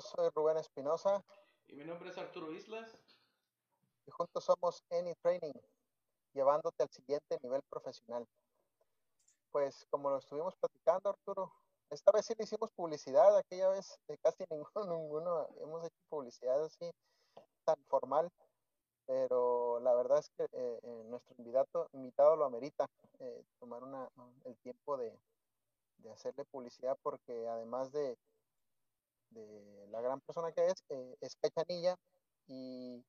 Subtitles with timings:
[0.00, 1.24] soy Rubén Espinosa.
[1.68, 2.98] Y mi nombre es Arturo Islas.
[4.06, 5.54] Y juntos somos Any Training,
[6.32, 8.26] llevándote al siguiente nivel profesional.
[9.50, 11.52] Pues como lo estuvimos platicando, Arturo,
[11.90, 16.64] esta vez sí le hicimos publicidad, aquella vez eh, casi ninguno, ninguno hemos hecho publicidad
[16.64, 16.90] así
[17.64, 18.30] tan formal,
[19.06, 22.86] pero la verdad es que eh, eh, nuestro invitado, invitado lo amerita,
[23.58, 24.08] tomar una,
[24.44, 25.16] el tiempo de,
[25.98, 28.18] de hacerle publicidad porque además de,
[29.30, 31.96] de la gran persona que es, eh, es cachanilla
[32.46, 33.04] y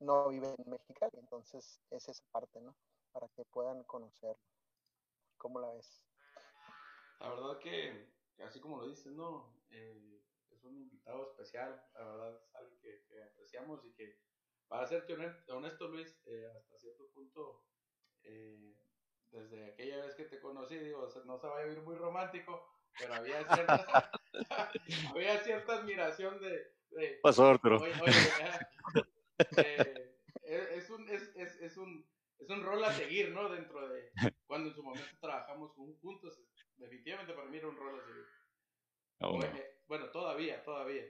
[0.00, 2.74] no vive en Mexicali, entonces es esa parte, ¿no?
[3.12, 4.38] Para que puedan conocerlo.
[5.38, 6.02] ¿Cómo la ves?
[7.20, 8.12] La verdad que,
[8.44, 9.54] así como lo dices, ¿no?
[9.70, 14.18] Eh, es un invitado especial, la verdad es alguien que, apreciamos y que,
[14.68, 15.14] para serte
[15.48, 17.62] honesto, Luis, eh, hasta cierto punto,
[19.30, 23.14] desde aquella vez que te conocí, digo, no se va a vivir muy romántico, pero
[23.14, 24.10] había cierta,
[25.10, 26.72] había cierta admiración de...
[26.90, 27.80] de Pasó, Arturo.
[30.48, 33.48] Eh, es, un, es, es, es, un, es un rol a seguir, ¿no?
[33.48, 34.12] Dentro de
[34.46, 36.40] cuando en su momento trabajamos juntos,
[36.76, 38.24] definitivamente para mí era un rol a seguir.
[39.20, 39.40] Oh,
[39.88, 41.02] bueno, todavía, todavía.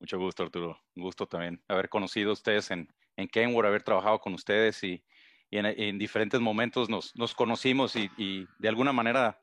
[0.00, 0.78] Mucho gusto, Arturo.
[0.96, 5.04] Un gusto también haber conocido a ustedes en, en Kenwood, haber trabajado con ustedes y,
[5.50, 9.40] y en, diferentes momentos nos, nos conocimos y, y, de alguna manera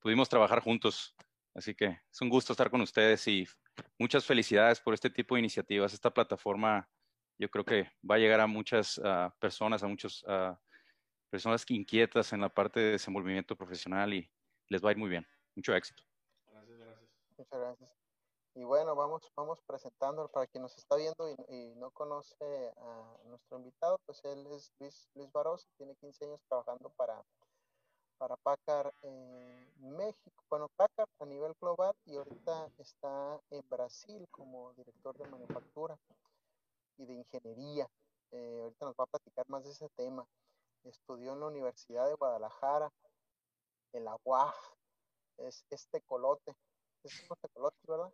[0.00, 1.16] pudimos trabajar juntos.
[1.54, 3.46] Así que es un gusto estar con ustedes y
[3.98, 5.92] muchas felicidades por este tipo de iniciativas.
[5.92, 6.88] Esta plataforma
[7.38, 10.56] yo creo que va a llegar a muchas uh, personas, a muchas uh,
[11.30, 14.30] personas inquietas en la parte de desenvolvimiento profesional y
[14.68, 15.26] les va a ir muy bien.
[15.54, 16.02] Mucho éxito.
[16.50, 17.10] Gracias, gracias.
[17.36, 17.98] Muchas gracias.
[18.54, 23.16] Y bueno, vamos, vamos presentando para quien nos está viendo y, y, no conoce a
[23.26, 27.22] nuestro invitado, pues él es Luis, Luis Barros, tiene 15 años trabajando para,
[28.18, 34.72] para Packard eh, México, bueno, Packard a nivel global y ahorita está en Brasil como
[34.74, 35.96] director de manufactura
[36.96, 37.88] y de ingeniería.
[38.32, 40.26] Eh, ahorita nos va a platicar más de ese tema.
[40.84, 42.92] Estudió en la Universidad de Guadalajara,
[43.92, 44.54] en la UAG,
[45.38, 46.54] es, este colote,
[47.04, 48.12] es un tecolote, ¿verdad?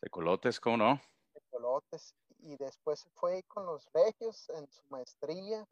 [0.00, 1.00] Tecolotes, ¿cómo no?
[1.32, 2.14] Tecolotes.
[2.40, 5.66] Y después fue con los regios en su maestría,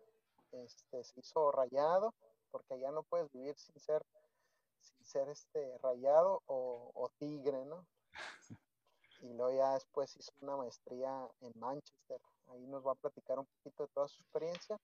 [0.53, 2.15] este, se hizo rayado,
[2.57, 4.03] porque allá no puedes vivir sin ser,
[4.81, 7.87] sin ser este rayado o, o tigre, ¿no?
[9.21, 12.21] Y luego ya después hizo una maestría en Manchester.
[12.49, 14.79] Ahí nos va a platicar un poquito de toda su experiencia.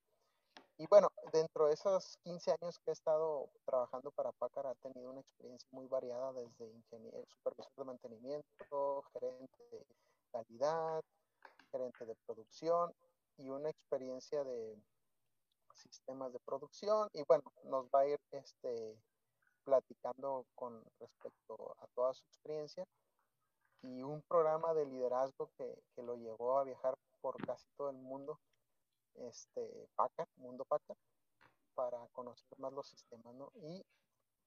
[0.76, 5.10] Y bueno, dentro de esos 15 años que he estado trabajando para Packard, ha tenido
[5.10, 9.86] una experiencia muy variada desde ingeniero, supervisor de mantenimiento, gerente de
[10.30, 11.02] calidad,
[11.70, 12.92] gerente de producción
[13.38, 14.76] y una experiencia de
[15.74, 17.08] sistemas de producción.
[17.12, 18.96] Y bueno, nos va a ir este,
[19.64, 22.84] platicando con respecto a toda su experiencia
[23.82, 27.96] y un programa de liderazgo que, que lo llevó a viajar por casi todo el
[27.96, 28.38] mundo
[29.14, 30.94] este, PACA, Mundo PACA,
[31.74, 33.50] para conocer más los sistemas, ¿no?
[33.54, 33.84] Y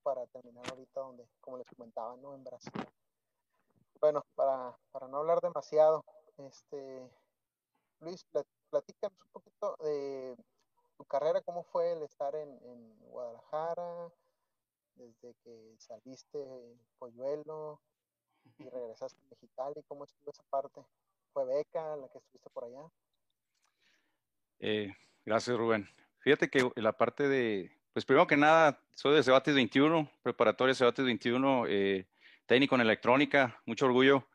[0.03, 2.35] para terminar ahorita donde, como les comentaba, ¿no?
[2.35, 2.71] En Brasil.
[3.99, 6.03] Bueno, para, para no hablar demasiado,
[6.37, 7.09] este,
[7.99, 8.25] Luis,
[8.69, 10.37] platícanos un poquito de
[10.97, 14.11] tu carrera, cómo fue el estar en, en Guadalajara,
[14.95, 16.39] desde que saliste
[16.97, 17.81] Polluelo
[18.57, 20.81] y regresaste a Mexicali, ¿cómo estuvo esa parte?
[21.33, 22.89] ¿Fue beca la que estuviste por allá?
[24.59, 24.93] Eh,
[25.25, 25.87] gracias, Rubén.
[26.19, 31.05] Fíjate que la parte de, pues primero que nada, soy de Cebates 21, preparatoria Cebates
[31.05, 32.07] 21, eh,
[32.45, 34.27] técnico en electrónica, mucho orgullo.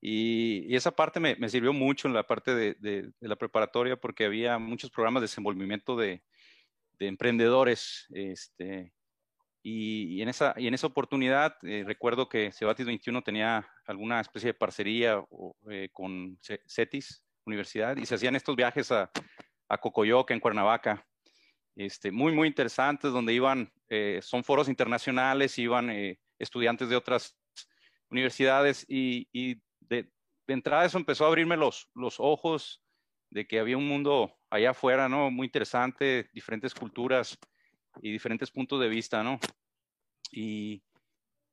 [0.00, 4.90] Y, esa parte me, sirvió mucho en la parte de, la preparatoria porque había muchos
[4.90, 6.22] programas de desenvolvimiento de,
[6.98, 8.06] emprendedores.
[8.10, 8.92] Este,
[9.62, 14.48] y, en esa, y en esa oportunidad eh, recuerdo que Cebatis 21 tenía alguna especie
[14.48, 15.22] de parcería
[15.92, 19.10] con CETIS, Universidad, y se hacían estos viajes a,
[19.70, 21.06] a Cocoyoca, en Cuernavaca.
[21.76, 27.38] Este, muy, muy interesantes, donde iban, eh, son foros internacionales, iban eh, estudiantes de otras
[28.10, 29.62] universidades y,
[30.50, 32.82] de, entrada eso empezó a abrirme los, los ojos
[33.30, 35.30] de que había un mundo allá afuera, ¿no?
[35.30, 37.38] Muy interesante, diferentes culturas
[38.02, 39.38] y diferentes puntos de vista, ¿no?
[40.32, 40.82] Y,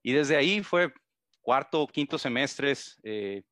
[0.03, 0.93] y desde ahí fue
[1.41, 3.43] cuarto quinto semestres eh,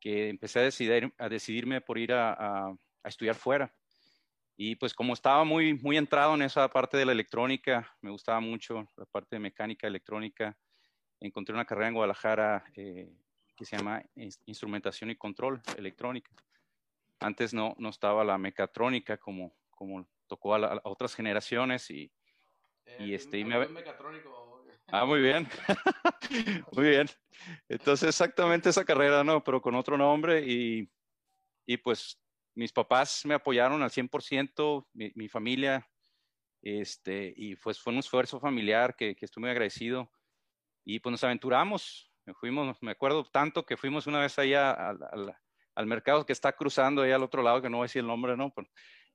[0.00, 3.74] que empecé a, decidir, a decidirme por ir a, a, a estudiar fuera.
[4.56, 8.40] Y pues como estaba muy, muy entrado en esa parte de la electrónica, me gustaba
[8.40, 10.56] mucho la parte de mecánica electrónica,
[11.18, 13.10] encontré una carrera en Guadalajara eh,
[13.60, 14.02] que se llama
[14.46, 16.30] Instrumentación y Control Electrónica.
[17.18, 22.10] Antes no, no estaba la mecatrónica como, como tocó a, otras generaciones y,
[22.86, 23.38] eh, y este...
[23.38, 23.68] Y me...
[23.68, 24.64] mecatrónico.
[24.86, 25.46] Ah, muy bien.
[26.72, 27.06] muy bien.
[27.68, 29.44] Entonces, exactamente esa carrera, ¿no?
[29.44, 30.90] Pero con otro nombre y,
[31.66, 32.18] y pues
[32.54, 35.86] mis papás me apoyaron al 100%, mi, mi familia,
[36.62, 40.10] este, y pues fue un esfuerzo familiar que, que estoy muy agradecido.
[40.82, 45.36] Y pues nos aventuramos, fuimos, me acuerdo tanto que fuimos una vez allá al,
[45.74, 48.08] al, mercado que está cruzando ahí al otro lado, que no voy a decir el
[48.08, 48.52] nombre, ¿no?
[48.54, 48.68] Pero,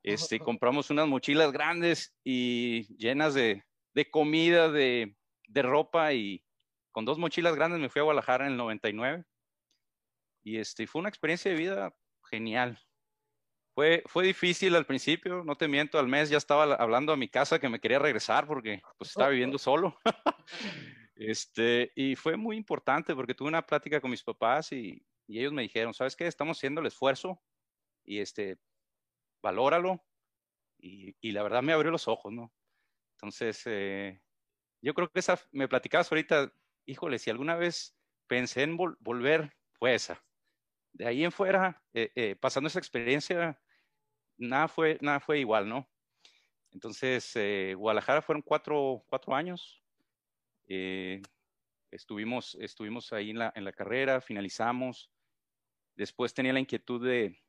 [0.04, 3.64] este, compramos unas mochilas grandes y llenas de,
[3.94, 5.16] de comida, de,
[5.48, 6.44] de ropa y
[6.92, 9.26] con dos mochilas grandes me fui a Guadalajara en el 99
[10.44, 11.94] y este, fue una experiencia de vida
[12.30, 12.80] genial.
[13.74, 17.28] Fue, fue difícil al principio, no te miento, al mes ya estaba hablando a mi
[17.28, 19.98] casa que me quería regresar porque pues estaba viviendo solo.
[21.16, 25.54] este, y fue muy importante porque tuve una plática con mis papás y, y ellos
[25.54, 26.28] me dijeron, ¿sabes qué?
[26.28, 27.42] Estamos haciendo el esfuerzo
[28.04, 28.60] y este,
[29.42, 30.06] valóralo.
[30.80, 32.54] Y, y la verdad me abrió los ojos, ¿no?
[33.18, 34.22] Entonces, eh,
[34.82, 36.54] yo creo que esa, me platicabas ahorita,
[36.86, 37.98] híjole, si alguna vez
[38.28, 40.26] pensé en volver, fue esa.
[40.94, 43.62] De ahí en fuera, eh, eh, pasando esa experiencia,
[44.38, 45.90] nada fue, nada fue igual, ¿no?
[46.72, 47.34] Entonces,
[47.78, 49.85] Guadalajara fueron cuatro, cuatro años.
[50.68, 51.22] Eh,
[51.92, 55.12] estuvimos, estuvimos ahí en la, carrera, finalizamos.
[55.96, 57.40] Después tenía la inquietud de,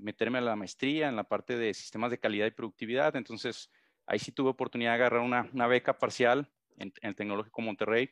[0.00, 3.16] meterme a la maestría en la parte de sistemas de calidad y productividad.
[3.16, 3.70] Entonces,
[4.10, 8.10] Ahí sí tuve oportunidad de agarrar una, una beca parcial en, el Tecnológico Monterrey.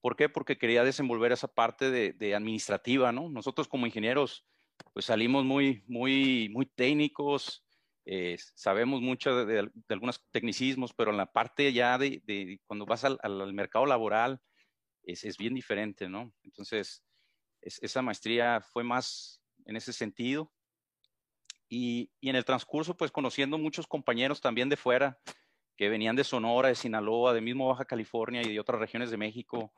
[0.00, 0.28] ¿Por qué?
[0.28, 3.28] Porque quería desenvolver esa parte de, administrativa, ¿no?
[3.28, 4.46] Nosotros como ingenieros,
[4.92, 7.61] pues salimos muy, muy, muy técnicos,
[8.04, 13.04] eh, sabemos mucho de, de, algunos tecnicismos, pero en la parte ya de, cuando vas
[13.04, 14.40] al, al, mercado laboral
[15.02, 16.32] es, es, bien diferente, ¿no?
[16.42, 17.04] Entonces,
[17.60, 20.52] es, esa maestría fue más en ese sentido.
[21.68, 25.18] Y, y, en el transcurso, pues conociendo muchos compañeros también de fuera,
[25.76, 29.16] que venían de Sonora, de Sinaloa, de mismo Baja California y de otras regiones de
[29.16, 29.72] México,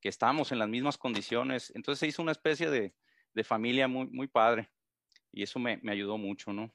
[0.00, 1.72] que estábamos en las mismas condiciones.
[1.74, 2.94] Entonces se hizo una especie de,
[3.34, 4.70] de familia muy, muy padre
[5.32, 6.72] y eso me, me, ayudó mucho, ¿no?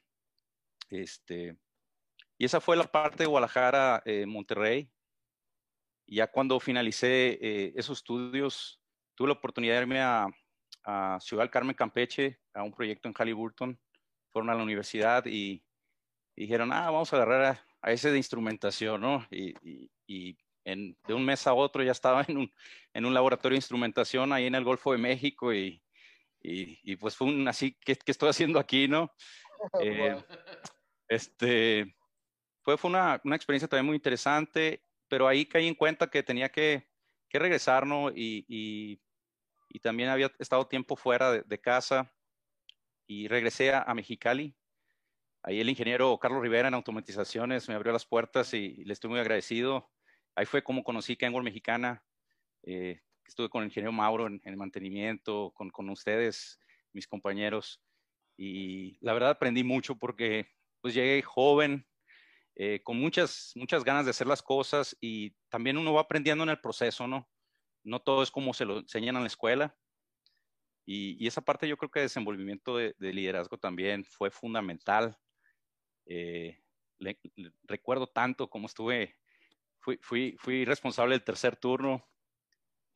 [0.89, 1.57] Este,
[2.37, 4.91] y esa fue la parte de Guadalajara, eh, Monterrey.
[6.07, 8.81] Ya cuando finalicé eh, esos estudios,
[9.15, 10.27] tuve la oportunidad de irme a,
[10.83, 13.79] a Ciudad del Carmen, Campeche, a un proyecto en Halliburton
[14.29, 15.63] fueron a la universidad y,
[16.35, 19.25] y dijeron, ah, vamos a agarrar a, a, ese de instrumentación, ¿no?
[19.29, 22.53] Y, y, y en, de un mes a otro ya estaba en un,
[22.93, 25.81] en un laboratorio de instrumentación ahí en el Golfo de México y,
[26.41, 29.13] y pues fue un así, ¿qué, qué estoy haciendo aquí, no?
[29.83, 30.15] Eh,
[31.09, 31.95] este,
[32.61, 36.49] fue, fue una, una, experiencia también muy interesante, pero ahí caí en cuenta que tenía
[36.49, 36.87] que,
[37.27, 38.09] que regresar, ¿no?
[38.11, 39.01] Y, y,
[39.69, 42.13] y, también había estado tiempo fuera de, de casa
[43.07, 44.55] y regresé a, a, Mexicali.
[45.41, 49.09] Ahí el ingeniero Carlos Rivera en automatizaciones me abrió las puertas y, y le estoy
[49.09, 49.89] muy agradecido.
[50.35, 52.03] Ahí fue como conocí Kenworth Mexicana.
[52.63, 56.59] Eh, estuve con el ingeniero Mauro en, en mantenimiento, con, con, ustedes,
[56.93, 57.81] mis compañeros.
[58.37, 61.85] Y la verdad aprendí mucho porque pues llegué joven,
[62.55, 66.49] eh, con muchas, muchas ganas de hacer las cosas y también uno va aprendiendo en
[66.49, 67.29] el proceso, ¿no?
[67.83, 69.77] No todo es como se lo enseñan en la escuela.
[70.85, 75.17] Y, y, esa parte yo creo que desenvolvimiento de, de liderazgo también fue fundamental.
[76.05, 76.61] Eh,
[76.97, 79.15] le, le, recuerdo tanto como estuve,
[79.79, 82.09] fui, fui, fui responsable del tercer turno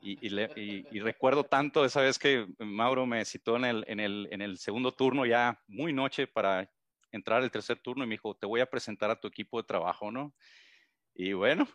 [0.02, 4.02] y, y, le, y, recuerdo tanto esa vez que Mauro me citó en el, en,
[4.02, 6.70] el, en el segundo turno ya muy noche para
[7.14, 9.68] entrar al tercer turno y me dijo, te voy a presentar a tu equipo de
[9.68, 10.34] trabajo, ¿no?
[11.14, 11.68] Y bueno,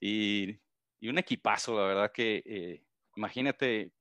[0.00, 0.58] y,
[1.00, 2.82] y un equipazo, la verdad que eh,
[3.16, 3.92] imagínate,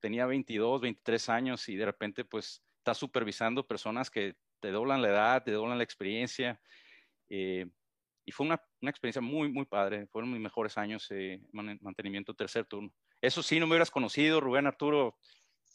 [0.00, 5.08] tenía 22, 23 años y de repente pues estás supervisando personas que te doblan la
[5.08, 6.60] edad, te doblan la experiencia.
[7.28, 7.66] Eh,
[8.26, 10.06] y fue una, una, experiencia muy, muy padre.
[10.06, 12.90] Fueron mis mejores años eh, mantenimiento tercer turno.
[13.20, 15.18] Eso sí, no me hubieras conocido, Rubén Arturo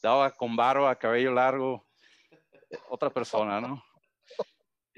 [0.01, 1.87] daba con barba, cabello largo,
[2.89, 3.83] otra persona, ¿no?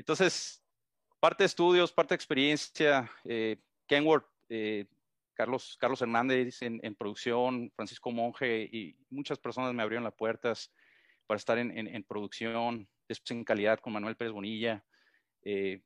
[0.01, 0.65] Entonces,
[1.19, 4.87] parte de estudios, parte de experiencia, eh, Kenworth, eh,
[5.35, 10.73] Carlos, Carlos Hernández en, producción, Francisco Monge y muchas personas me abrieron las puertas
[11.27, 14.83] para estar en, producción, después en calidad con Manuel Pérez Bonilla.
[15.43, 15.83] Eh,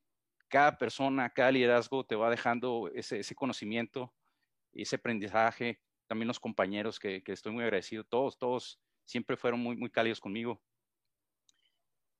[0.48, 4.14] cada persona, cada liderazgo te va dejando ese, conocimiento,
[4.72, 9.76] ese aprendizaje, también los compañeros que, que estoy muy agradecido, todos, todos siempre fueron muy,
[9.76, 10.62] muy cálidos conmigo.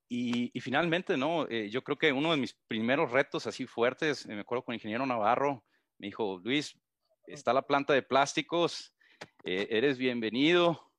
[0.08, 1.48] Y, finalmente, ¿no?
[1.48, 4.76] Eh, yo creo que uno de mis primeros retos así fuertes, me acuerdo con el
[4.76, 5.64] ingeniero Navarro,
[5.98, 6.78] me dijo, Luis,
[7.26, 8.94] está la planta de plásticos,
[9.42, 10.92] eh, eres bienvenido,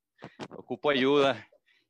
[0.50, 1.48] ocupo ayuda.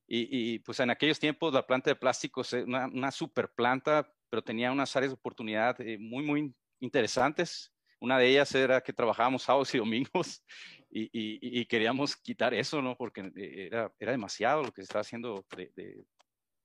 [0.10, 4.72] Y, pues en aquellos tiempos la planta de plásticos es una, super planta, pero tenía
[4.72, 9.74] unas áreas de oportunidad eh, muy, muy interesantes, Una de ellas era que trabajábamos sábados
[9.76, 10.46] y domingos
[10.90, 12.96] y, queríamos quitar eso, ¿no?
[12.96, 15.44] Porque era, era demasiado lo que se estaba haciendo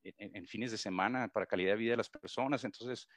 [0.04, 2.64] en, fines de semana para calidad de vida de las personas.
[2.64, 3.08] Entonces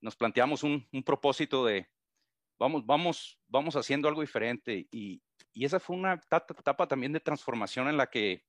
[0.00, 1.88] nos planteamos un, un propósito de,
[2.58, 4.88] vamos, vamos, vamos haciendo algo diferente.
[4.90, 8.44] Y, y esa fue una etapa también de transformación en la que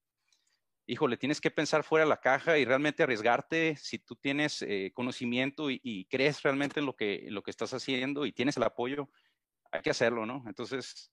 [0.86, 4.92] híjole, tienes que pensar fuera de la caja y realmente arriesgarte si tú tienes eh,
[4.94, 9.10] conocimiento y, crees realmente en lo, que, lo que estás haciendo y tienes el apoyo,
[9.72, 10.44] hay que hacerlo, ¿no?
[10.48, 11.12] Entonces,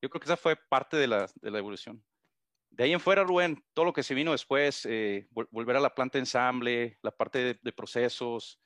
[0.00, 2.02] yo creo que esa fue parte de la, de la evolución.
[2.70, 5.94] De ahí en fuera, Rubén, todo lo que se vino después, eh, volver a la
[5.94, 8.60] planta ensamble, la parte de, procesos,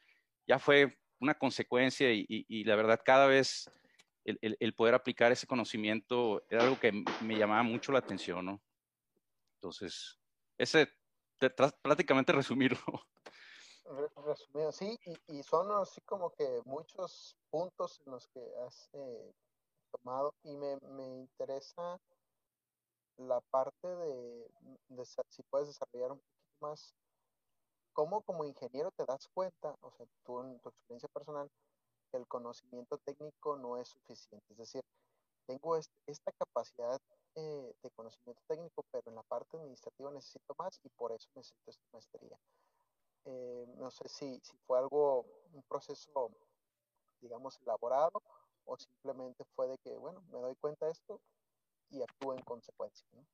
[0.47, 3.71] ya fue una consecuencia y, la verdad cada vez
[4.25, 6.93] el, poder aplicar ese conocimiento era algo que
[7.23, 8.63] me llamaba mucho la atención, ¿no?
[9.57, 10.19] Entonces,
[10.59, 10.89] ese,
[11.83, 12.79] prácticamente resumirlo.
[14.27, 19.33] Resumido, sí, y, son así como que muchos puntos en los que has eh,
[19.91, 22.01] tomado y me, me, interesa
[23.17, 24.51] la parte de,
[25.29, 26.95] si puedes desarrollar un poquito más,
[27.93, 31.51] cómo como ingeniero te das cuenta, o sea, tú en tu experiencia personal,
[32.11, 34.45] que el conocimiento técnico no es suficiente.
[34.51, 34.83] Es decir,
[35.47, 37.01] tengo esta capacidad
[37.37, 41.71] eh, de conocimiento técnico, pero en la parte administrativa necesito más y por eso necesito
[41.71, 42.39] esta maestría.
[43.27, 46.31] Eh, no sé si, si fue algo, un proceso,
[47.21, 48.23] digamos, elaborado
[48.67, 51.21] o simplemente fue de que, bueno, me doy cuenta de esto
[51.95, 53.07] y actúo en consecuencia.
[53.13, 53.27] ¿no?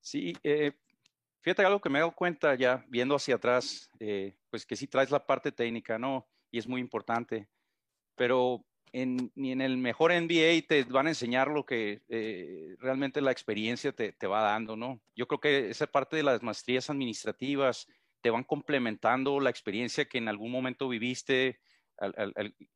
[0.00, 0.72] Sí, eh,
[1.40, 3.90] fíjate algo que me he dado cuenta ya viendo hacia atrás,
[4.50, 6.28] pues que sí traes la parte técnica, ¿no?
[6.50, 7.48] Y es muy importante,
[8.16, 13.32] pero ni en el mejor NBA te van a enseñar lo que eh, realmente la
[13.32, 15.00] experiencia te, va dando, ¿no?
[15.16, 17.86] Yo creo que esa parte de las maestrías administrativas
[18.20, 21.58] te van complementando la experiencia que en algún momento viviste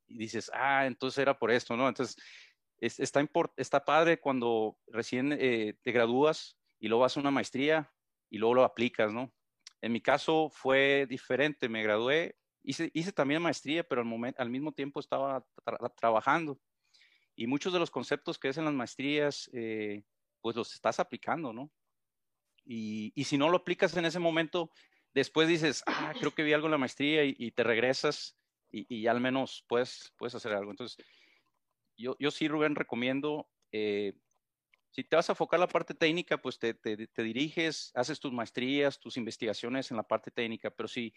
[0.06, 1.88] y dices, ah, entonces era por esto, ¿no?
[1.88, 2.16] Entonces,
[2.80, 7.92] está, está padre cuando recién eh, te gradúas y luego vas a una maestría
[8.30, 9.32] y luego lo aplicas, ¿no?
[9.80, 14.50] En mi caso fue diferente, me gradué Hice, hice también maestría, pero al, momento, al
[14.50, 15.46] mismo tiempo estaba
[15.96, 16.58] trabajando.
[17.36, 20.02] Y muchos de los conceptos que es en las maestrías, eh,
[20.40, 21.70] pues los estás aplicando, ¿no?
[22.64, 24.72] Y, y, si no lo aplicas en ese momento,
[25.14, 28.36] después dices, ah, creo que vi algo en la maestría y, te regresas
[28.72, 30.72] y, y, al menos puedes, puedes hacer algo.
[30.72, 30.98] Entonces,
[31.96, 34.14] yo, yo sí, Rubén, recomiendo, eh,
[34.90, 38.32] si te vas a enfocar la parte técnica, pues te, te, te, diriges, haces tus
[38.32, 41.12] maestrías, tus investigaciones en la parte técnica, pero si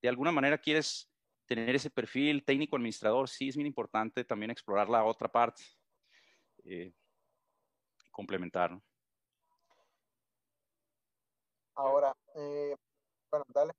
[0.00, 1.10] de alguna manera quieres
[1.46, 5.64] tener ese perfil técnico administrador, sí es muy importante también explorar la otra parte,
[6.64, 6.92] eh,
[8.12, 8.80] complementar.
[11.74, 12.76] Ahora, eh,
[13.30, 13.72] bueno, dale.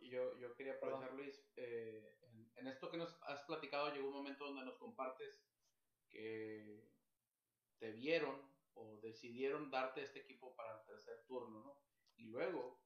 [0.00, 2.14] Yo, yo quería aprovechar, Luis, eh,
[2.56, 5.42] en, esto que nos has platicado llegó un momento donde nos compartes
[6.10, 6.88] que
[7.78, 8.40] te vieron
[8.74, 11.82] o decidieron darte este equipo para el tercer turno, ¿no?
[12.16, 12.80] Y luego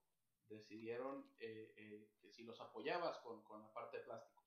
[0.48, 4.44] decidieron eh, eh, que si los apoyabas con, con, la parte de plásticos.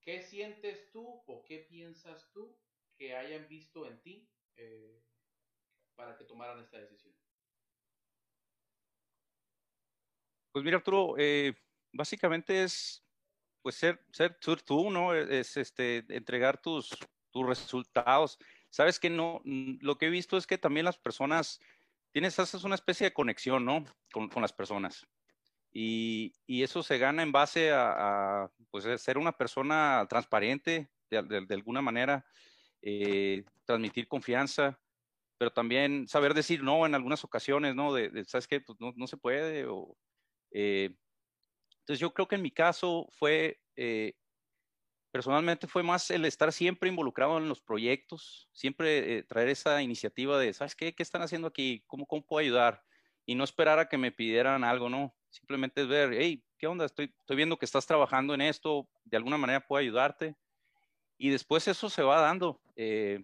[0.00, 2.58] ¿Qué sientes tú o qué piensas tú
[2.96, 5.04] que hayan visto en ti eh,
[5.94, 7.14] para que tomaran esta decisión?
[10.52, 11.14] Pues mira, Arturo,
[11.92, 13.04] básicamente es
[13.62, 15.14] pues ser, ser tú, ¿no?
[15.14, 16.90] Es este, entregar tus,
[17.30, 18.38] tus resultados.
[18.70, 21.60] Sabes que no, lo que he visto es que también las personas
[22.12, 23.84] tienes, haces una especie de conexión, ¿no?
[24.12, 25.06] Con, las personas.
[25.72, 31.46] Y, y, eso se gana en base a, pues, ser una persona transparente, de, de,
[31.46, 32.24] de alguna manera,
[32.82, 34.80] eh, transmitir confianza,
[35.38, 37.92] pero también saber decir no en algunas ocasiones, ¿no?
[37.92, 38.60] De, ¿sabes qué?
[38.60, 39.66] Pues no, no se puede.
[40.50, 40.94] Eh,
[41.80, 44.14] entonces yo creo que en mi caso fue eh,
[45.10, 50.38] personalmente fue más el estar siempre involucrado en los proyectos, siempre eh, traer esa iniciativa
[50.38, 50.94] de, ¿sabes qué?
[50.94, 51.82] ¿Qué están haciendo aquí?
[51.86, 52.82] ¿Cómo, ¿Cómo puedo ayudar?
[53.26, 55.14] Y no esperar a que me pidieran algo, ¿no?
[55.30, 56.84] Simplemente es ver, hey, ¿qué onda?
[56.84, 60.36] Estoy, estoy viendo que estás trabajando en esto, de alguna manera puedo ayudarte.
[61.18, 62.60] Y después eso se va dando.
[62.76, 63.22] Eh,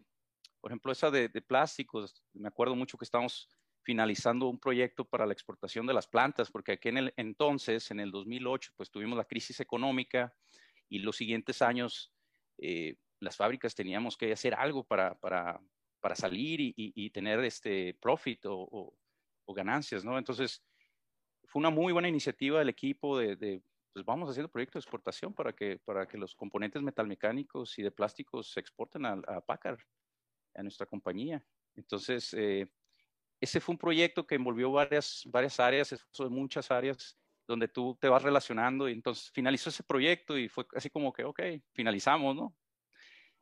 [0.60, 3.48] por ejemplo, esa de, de plásticos, me acuerdo mucho que estamos
[3.86, 8.00] finalizando un proyecto para la exportación de las plantas, porque aquí en el entonces, en
[8.00, 10.34] el 2008, pues tuvimos la crisis económica,
[10.88, 12.12] y los siguientes años
[12.58, 15.60] eh, las fábricas teníamos que hacer algo para, para,
[16.00, 18.92] para salir y, y, tener este profit o,
[19.44, 20.18] o, ganancias, ¿no?
[20.18, 20.64] Entonces,
[21.44, 23.62] fue una muy buena iniciativa del equipo de, de
[23.92, 27.92] pues vamos haciendo proyectos de exportación para que, para que los componentes metalmecánicos y de
[27.92, 29.78] plásticos se exporten a, a Packard,
[30.54, 31.46] a nuestra compañía.
[31.76, 32.66] Entonces, eh,
[33.40, 38.08] ese fue un proyecto que envolvió varias, varias áreas, de muchas áreas, donde tú te
[38.08, 41.40] vas relacionando y entonces finalizó ese proyecto y fue así como que, ok,
[41.72, 42.56] finalizamos, ¿no?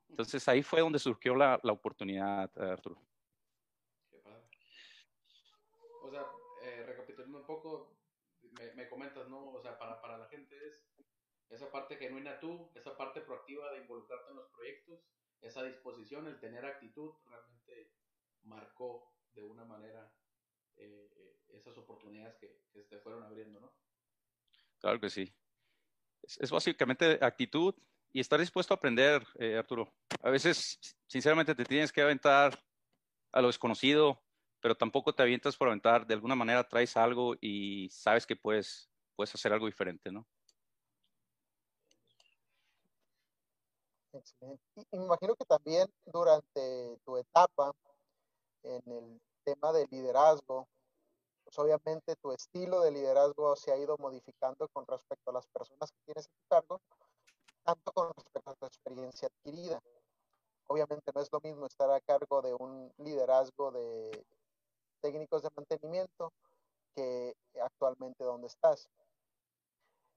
[0.09, 3.01] Entonces ahí fue donde surgió la, la oportunidad, Arturo.
[4.11, 4.45] Qué padre.
[6.03, 6.27] O sea,
[6.63, 7.97] eh, recapitulando un poco,
[8.59, 9.53] me, me, comentas, ¿no?
[9.53, 10.85] O sea, para, para la gente es
[11.49, 15.01] esa parte genuina tú, esa parte proactiva de involucrarte en los proyectos,
[15.41, 17.93] esa disposición, el tener actitud, realmente
[18.43, 20.11] marcó de una manera
[20.76, 23.73] eh, eh, esas oportunidades que, que, se te fueron abriendo, ¿no?
[24.79, 25.33] Claro que sí.
[26.23, 27.75] Es, es básicamente actitud
[28.12, 29.93] y estar dispuesto a aprender, eh, Arturo.
[30.23, 32.57] A veces, sinceramente, te tienes que aventar
[33.33, 34.23] a lo desconocido,
[34.61, 36.07] pero tampoco te avientas por aventar.
[36.07, 40.26] De alguna manera traes algo y sabes que puedes, puedes hacer algo diferente, ¿no?
[44.12, 44.62] Excelente.
[44.76, 47.75] Y me imagino que también durante tu etapa
[48.64, 50.66] en el tema del liderazgo,
[51.44, 55.92] pues obviamente tu estilo de liderazgo se ha ido modificando con respecto a las personas
[55.92, 56.80] que tienes a tu cargo,
[57.62, 59.80] tanto con respecto a tu experiencia adquirida.
[60.66, 64.25] Obviamente no es lo mismo estar a cargo de un liderazgo de
[65.00, 66.33] técnicos de mantenimiento
[66.94, 68.88] que actualmente donde estás.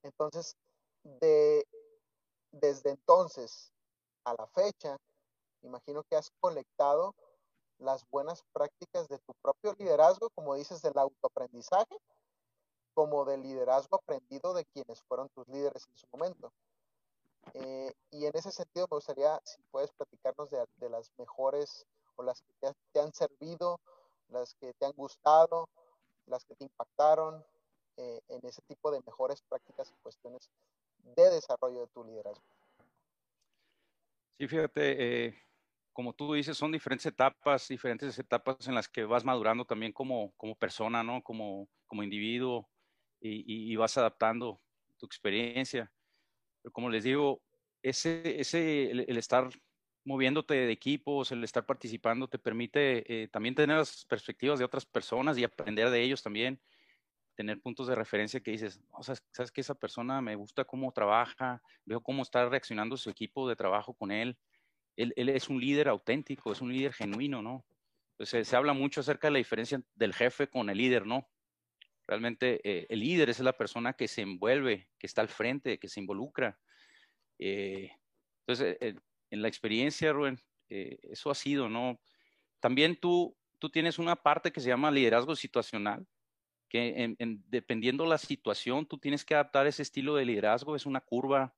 [0.03, 0.55] Entonces,
[1.03, 1.65] de,
[2.51, 3.73] desde entonces
[4.23, 4.97] a la fecha,
[5.61, 7.13] imagino que has colectado
[7.79, 11.97] las buenas prácticas de tu propio liderazgo, como dices, del autoaprendizaje,
[12.93, 16.51] como del liderazgo aprendido de quienes fueron tus líderes en su momento.
[17.53, 22.41] Eh, y en ese sentido me gustaría, si puedes platicarnos de, las mejores o las
[22.41, 23.79] que te, te, han servido,
[24.29, 25.69] las que te han gustado,
[26.25, 27.45] las que te impactaron
[27.97, 30.49] eh, en ese tipo de mejores prácticas y cuestiones
[31.15, 32.43] de desarrollo de tu liderazgo.
[34.37, 35.46] Sí, fíjate, eh,
[35.97, 40.31] como tú dices, son diferentes etapas, diferentes etapas en las que vas madurando también como,
[40.37, 41.23] como persona, ¿no?
[41.23, 42.69] Como, como individuo
[43.19, 44.61] y, y, vas adaptando
[44.99, 45.91] tu experiencia.
[46.61, 47.41] Pero como les digo,
[47.81, 49.49] ese, ese, el, estar
[50.05, 54.85] moviéndote de equipos, el estar participando, te permite eh, también tener las perspectivas de otras
[54.85, 56.61] personas y aprender de ellos también,
[57.33, 60.91] tener puntos de referencia que dices, o sea, sabes que esa persona me gusta cómo
[60.91, 64.37] trabaja, veo cómo está reaccionando su equipo de trabajo con él,
[64.97, 67.65] él, es un líder auténtico, es un líder genuino, ¿no?
[68.13, 71.29] Entonces se habla mucho acerca de la diferencia del jefe con el líder, ¿no?
[72.07, 75.87] Realmente eh, el líder es la persona que se envuelve, que está al frente, que
[75.87, 76.59] se involucra.
[77.37, 77.91] Eh,
[78.41, 78.95] entonces, eh,
[79.29, 81.99] en la experiencia, Rubén, eh, eso ha sido, ¿no?
[82.59, 86.07] También tú, tú tienes una parte que se llama liderazgo situacional,
[86.69, 90.85] que en, en, dependiendo la situación, tú tienes que adaptar ese estilo de liderazgo, es
[90.85, 91.53] una curva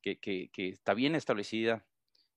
[0.00, 1.86] que, está bien establecida.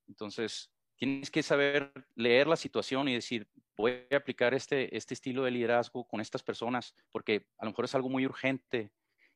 [0.07, 3.47] Entonces, tienes que saber leer la situación y decir,
[3.77, 7.85] voy a aplicar este, este estilo de liderazgo con estas personas, porque a lo mejor
[7.85, 8.91] es algo muy urgente,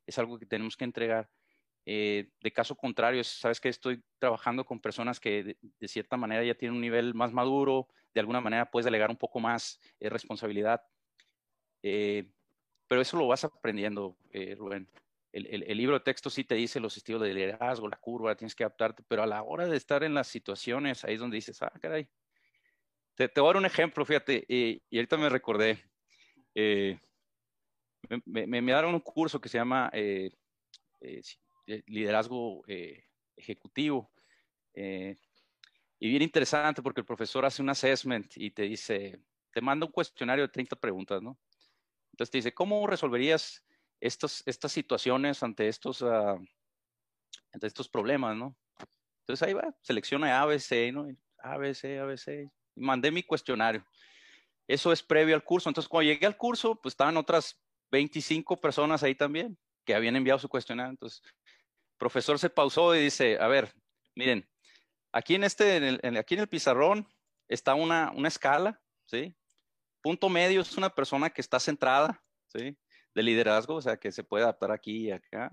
[0.05, 1.29] es algo que tenemos que entregar.
[1.85, 6.43] Eh, de caso contrario, sabes que estoy trabajando con personas que de, de, cierta manera
[6.43, 10.09] ya tienen un nivel más maduro, de alguna manera puedes delegar un poco más eh,
[10.09, 10.81] responsabilidad.
[11.83, 12.29] Eh,
[12.87, 14.89] pero eso lo vas aprendiendo, eh, Rubén
[15.31, 18.35] el, el, el, libro de texto sí te dice los estilos de liderazgo, la curva,
[18.35, 21.35] tienes que adaptarte, pero a la hora de estar en las situaciones, ahí es donde
[21.35, 22.07] dices, ah, caray.
[23.15, 25.83] Te, te voy a dar un ejemplo, fíjate, eh, y ahorita me recordé.
[26.59, 26.97] Eh,
[28.09, 30.31] me, me, me, dieron un curso que se llama eh,
[31.01, 31.21] eh
[31.85, 33.03] Liderazgo eh,
[33.35, 34.09] Ejecutivo.
[34.73, 39.19] y bien interesante porque el profesor hace un assessment y te dice,
[39.51, 41.37] te manda un cuestionario de 30 preguntas, ¿no?
[42.11, 43.63] Entonces te dice, ¿cómo resolverías
[43.99, 46.39] estos, estas situaciones ante estos, uh,
[47.51, 48.55] ante estos problemas, ¿no?
[49.21, 51.07] Entonces ahí va, selecciona ABC, ¿no?
[51.39, 52.49] ABC, ABC.
[52.75, 53.85] Y mandé mi cuestionario.
[54.67, 55.69] Eso es previo al curso.
[55.69, 57.59] Entonces cuando llegué al curso, pues estaban otras
[57.91, 60.91] 25 personas ahí también que habían enviado su cuestionario.
[60.91, 63.73] Entonces, el profesor se pausó y dice, a ver,
[64.15, 64.47] miren,
[65.11, 67.07] aquí en este, en el, aquí en el pizarrón
[67.47, 69.35] está una, una escala, ¿sí?
[70.01, 72.77] Punto medio es una persona que está centrada, ¿sí?
[73.17, 75.49] De liderazgo, o sea, que se puede adaptar aquí y acá.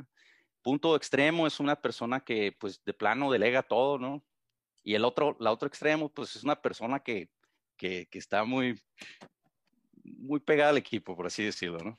[0.60, 4.22] Punto extremo es una persona que, pues, de plano delega todo, ¿no?
[4.82, 7.30] Y el otro, la otro extremo, pues, es una persona que,
[7.78, 8.78] que, que está muy,
[10.04, 11.98] muy pegada al equipo, por así decirlo, ¿no?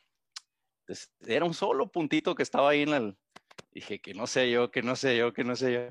[0.81, 3.17] Entonces, era un solo puntito que estaba ahí en el...
[3.71, 5.89] Dije, que no sé yo, que no sé yo, que no sé yo.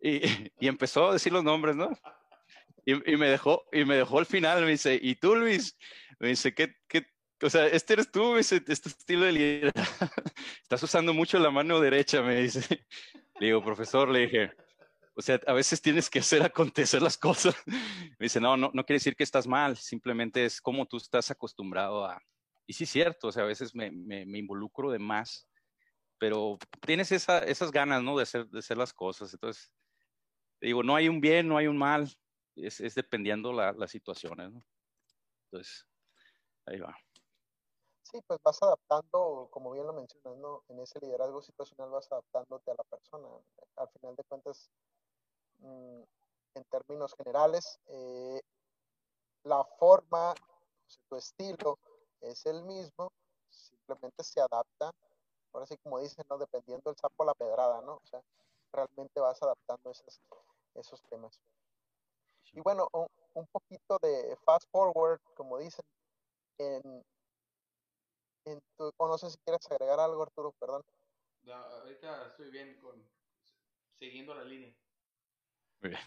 [0.00, 0.20] Y,
[0.60, 1.90] y empezó a decir los nombres, ¿no?
[2.86, 5.76] Y, y, me dejó, y me dejó al final, me dice, ¿y tú, Luis?
[6.20, 7.04] Me dice, ¿qué, qué,
[7.42, 9.72] o sea, este eres tú, ese, este estilo de liderazgo.
[10.62, 12.86] Estás usando mucho la mano derecha, me dice.
[13.40, 14.52] Le digo, profesor, le dije,
[15.14, 17.54] o sea, a veces tienes que hacer acontecer las cosas.
[18.18, 21.30] Me dice, no, no, no quiere decir que estás mal, simplemente es como tú estás
[21.30, 22.22] acostumbrado a.
[22.66, 25.48] y sí es cierto, o sea, a veces me, involucro de más,
[26.18, 28.16] pero tienes esa, esas ganas, ¿no?
[28.16, 29.32] De hacer, de hacer las cosas.
[29.34, 29.70] Entonces,
[30.60, 32.10] digo, no hay un bien, no hay un mal,
[32.56, 34.64] es, es dependiendo la, las situaciones, ¿no?
[35.50, 35.86] Entonces,
[36.66, 36.96] ahí va.
[38.12, 40.62] Sí, pues vas adaptando, como bien lo mencionas, ¿no?
[40.68, 43.26] En ese liderazgo situacional vas adaptándote a la persona.
[43.76, 44.70] Al final de cuentas,
[45.60, 46.02] mmm,
[46.54, 48.42] en términos generales, eh,
[49.44, 50.34] la forma,
[51.08, 51.78] tu estilo
[52.20, 53.10] es el mismo,
[53.48, 54.92] simplemente se adapta,
[55.54, 56.36] ahora sí como dicen, ¿no?
[56.36, 57.94] Dependiendo del sapo a la pedrada, ¿no?
[57.94, 58.20] O sea,
[58.72, 60.20] realmente vas adaptando esos,
[60.74, 61.40] esos temas.
[62.52, 65.84] Y bueno, un, un poquito de fast forward, como dicen,
[66.58, 67.02] en,
[68.44, 70.82] en tu, o no sé si quieres agregar algo, Arturo, perdón.
[71.42, 73.02] No, ahorita estoy bien con
[73.94, 74.74] siguiendo la línea.
[75.80, 76.02] Muy bien.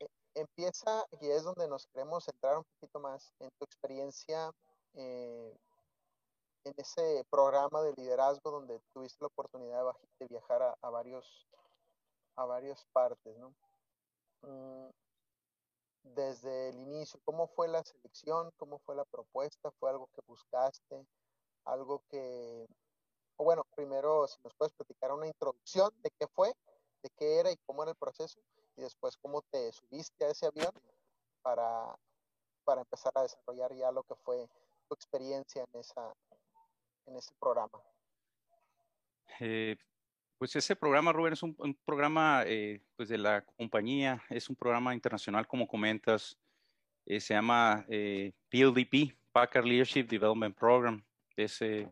[0.00, 4.50] E, empieza, y es donde nos queremos centrar un poquito más en tu experiencia
[4.94, 5.56] eh,
[6.64, 9.84] en ese programa de liderazgo donde tuviste la oportunidad
[10.18, 11.46] de, viajar a, a varios
[12.36, 13.54] a varias partes, ¿no?
[14.42, 14.90] Mm,
[16.02, 18.50] desde el inicio, ¿cómo fue la selección?
[18.56, 19.70] ¿Cómo fue la propuesta?
[19.72, 21.06] ¿Fue algo que buscaste?
[21.72, 22.66] ¿Algo que,
[23.36, 26.52] o bueno, primero si nos puedes platicar una introducción de qué fue,
[27.02, 28.40] de qué era y cómo era el proceso,
[28.76, 30.72] y después cómo te subiste a ese avión
[31.42, 31.96] para,
[32.64, 34.48] para empezar a desarrollar ya lo que fue
[34.88, 36.14] tu experiencia en, esa,
[37.06, 37.80] en ese programa.
[39.38, 39.76] Eh,
[40.38, 44.56] pues ese programa, Rubén, es un, un programa eh, pues de la compañía, es un
[44.56, 46.38] programa internacional, como comentas,
[47.06, 51.04] eh, se llama eh, PLDP, Packard Leadership Development Program.
[51.36, 51.88] Es, el,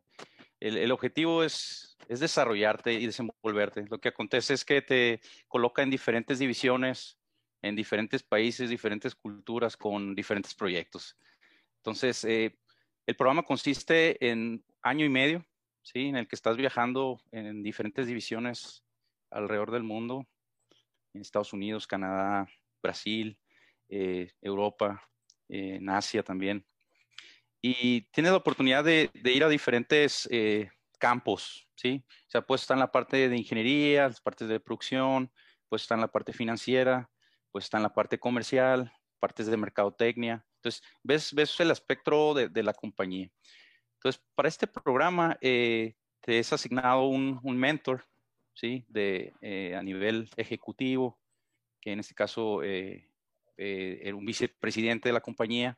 [0.61, 3.85] el, objetivo es, es desarrollarte y desenvolverte.
[3.89, 7.19] Lo que acontece es que te coloca en diferentes divisiones,
[7.63, 11.17] en diferentes países, diferentes culturas, con diferentes proyectos.
[11.77, 12.59] Entonces, eh,
[13.07, 15.45] el programa consiste en año y medio
[15.93, 16.09] ¿sí?
[16.09, 18.85] En el que estás viajando en diferentes divisiones
[19.31, 20.27] alrededor del mundo,
[21.15, 22.47] en Estados Unidos, Canadá,
[22.83, 23.39] Brasil,
[23.89, 25.03] eh, Europa,
[25.49, 26.65] en Asia también.
[27.61, 32.05] Y tienes la oportunidad de, ir a diferentes eh, campos, ¿sí?
[32.07, 35.33] O sea, pues está en la parte de ingeniería, las partes de producción,
[35.69, 37.11] pues está en la parte financiera,
[37.51, 40.45] pues está en la parte comercial, partes de mercadotecnia.
[40.57, 43.29] Entonces, ves, ves el espectro de, la compañía.
[43.95, 48.05] Entonces, para este programa eh, te es asignado un, mentor,
[48.55, 48.85] ¿sí?
[48.89, 51.19] De, eh, a nivel ejecutivo,
[51.81, 55.77] que en este caso era un vicepresidente de la compañía,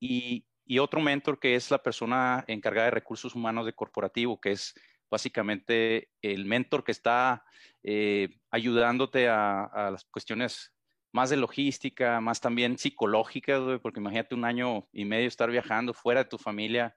[0.00, 4.52] y, y, otro mentor que es la persona encargada de recursos humanos de corporativo, que
[4.52, 4.74] es
[5.10, 7.44] básicamente el mentor que está
[7.82, 10.74] eh, ayudándote a, a, las cuestiones
[11.12, 16.22] más de logística, más también psicológicas, porque imagínate un año y medio estar viajando fuera
[16.24, 16.94] de tu familia,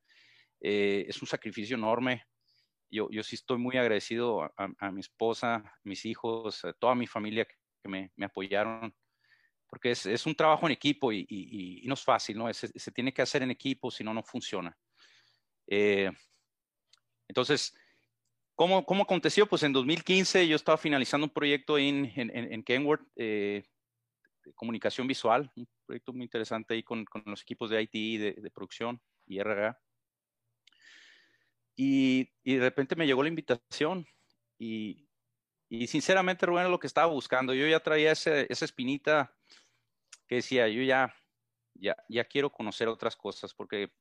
[0.61, 2.25] eh, es un sacrificio enorme.
[2.89, 7.07] Yo, yo sí estoy muy agradecido a, a, mi esposa, mis hijos, a toda mi
[7.07, 8.93] familia que me, me apoyaron,
[9.71, 12.53] porque es, es, un trabajo en equipo y, y, y no es fácil, ¿no?
[12.53, 14.77] Se, se, tiene que hacer en equipo, si no, no funciona.
[15.65, 16.11] Eh,
[17.25, 17.73] entonces,
[18.53, 19.47] ¿cómo, ¿cómo, aconteció?
[19.47, 23.63] Pues en 2015 yo estaba finalizando un proyecto en, en, en Kenworth, eh,
[24.43, 28.33] de comunicación visual, un proyecto muy interesante ahí con, con los equipos de IT, de,
[28.41, 29.79] de producción y RGA.
[31.77, 34.05] Y, y, de repente me llegó la invitación
[34.59, 35.07] y,
[35.69, 37.53] y sinceramente Rubén es lo que estaba buscando.
[37.53, 39.33] Yo ya traía ese, esa espinita
[40.31, 41.13] que decía, yo ya,
[41.73, 43.91] ya, ya quiero conocer otras cosas porque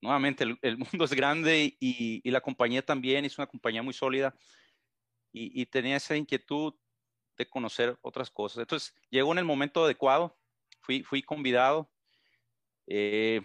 [0.00, 3.94] nuevamente el, el mundo es grande y, y, la compañía también es una compañía muy
[3.94, 4.34] sólida
[5.32, 6.74] y, y, tenía esa inquietud
[7.38, 8.62] de conocer otras cosas.
[8.62, 10.36] Entonces llegó en el momento adecuado,
[10.80, 11.88] fui, fui convidado.
[12.88, 13.40] Eh,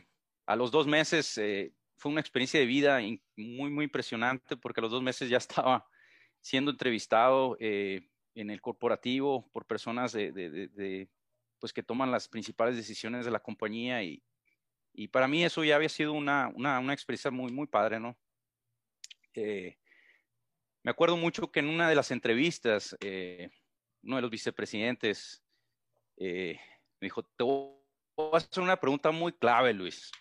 [0.48, 3.02] a los dos meses eh, fue una experiencia de vida
[3.38, 5.38] muy, muy impresionante porque a los dos meses ya
[5.78, 5.88] estaba
[6.42, 11.08] siendo entrevistado eh, en el corporativo por personas de, de, de,
[11.60, 14.24] pues que toman las principales decisiones de la compañía y,
[14.94, 18.18] y para mí eso ya había sido una, una, una experiencia muy, muy padre, ¿no?
[19.34, 19.78] Eh,
[20.84, 23.50] me acuerdo mucho que en una de las entrevistas, eh,
[24.04, 25.44] uno de los vicepresidentes
[26.18, 26.60] eh,
[27.00, 27.76] me dijo, te voy
[28.34, 30.12] a hacer una pregunta muy clave, Luis.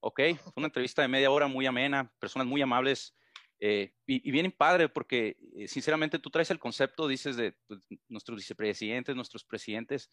[0.00, 0.20] Ok,
[0.56, 3.14] una entrevista de media hora muy amena, personas muy amables
[3.62, 7.80] eh, y, y, bien padre porque eh, sinceramente tú traes el concepto, dices, de pues,
[8.08, 10.10] nuestros vicepresidentes, nuestros presidentes,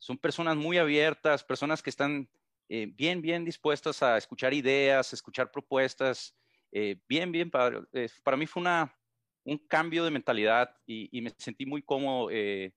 [0.00, 2.28] son personas muy abiertas, personas que están
[2.68, 6.36] eh, bien, bien dispuestas a escuchar ideas, escuchar propuestas,
[6.72, 7.82] eh, bien, bien padre.
[8.24, 8.96] para mí fue una,
[9.44, 12.72] un cambio de mentalidad y, y me sentí muy cómodo eh,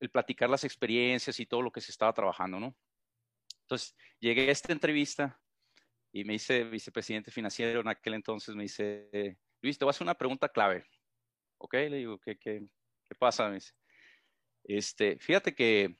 [0.00, 2.76] el platicar las experiencias y todo lo que se estaba trabajando, ¿no?
[3.62, 5.40] Entonces, llegué a esta entrevista
[6.12, 10.04] y me dice vicepresidente financiero en aquel entonces, me dice, Luis, te voy a hacer
[10.04, 10.84] una pregunta clave.
[11.58, 11.74] ¿Ok?
[11.74, 12.66] Le digo, ¿qué, qué,
[13.04, 13.48] qué pasa?
[13.48, 13.72] Me dice,
[14.64, 15.96] este, fíjate que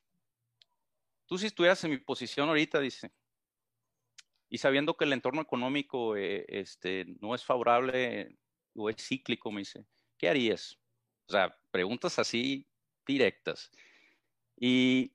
[1.26, 3.12] tú si estuvieras en mi posición ahorita, dice,
[4.48, 8.37] y sabiendo que el entorno económico eh, este, no es favorable
[8.74, 9.84] o es cíclico, me dice,
[10.16, 10.78] ¿qué harías?
[11.26, 12.66] O sea, preguntas así
[13.06, 13.70] directas.
[14.56, 15.12] Y,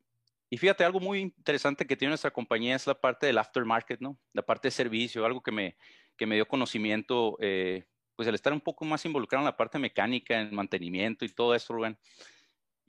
[0.49, 4.19] y, fíjate, algo muy interesante que tiene nuestra compañía es la parte del aftermarket, ¿no?
[4.33, 5.77] La parte de servicio, algo que me,
[6.17, 9.79] que me dio conocimiento, eh, pues el estar un poco más involucrado en la parte
[9.79, 11.97] mecánica, en mantenimiento y todo eso, Rubén.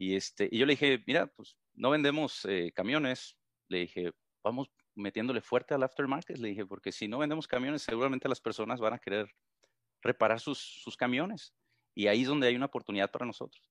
[0.00, 3.36] Y, este, y yo le dije, mira, pues no vendemos eh, camiones.
[3.68, 6.38] Le dije, vamos metiéndole fuerte al aftermarket.
[6.38, 9.30] Le dije, porque si no vendemos camiones, seguramente las personas van a querer
[10.00, 11.52] reparar sus, sus camiones.
[11.94, 13.62] Y ahí es donde hay una oportunidad para nosotros.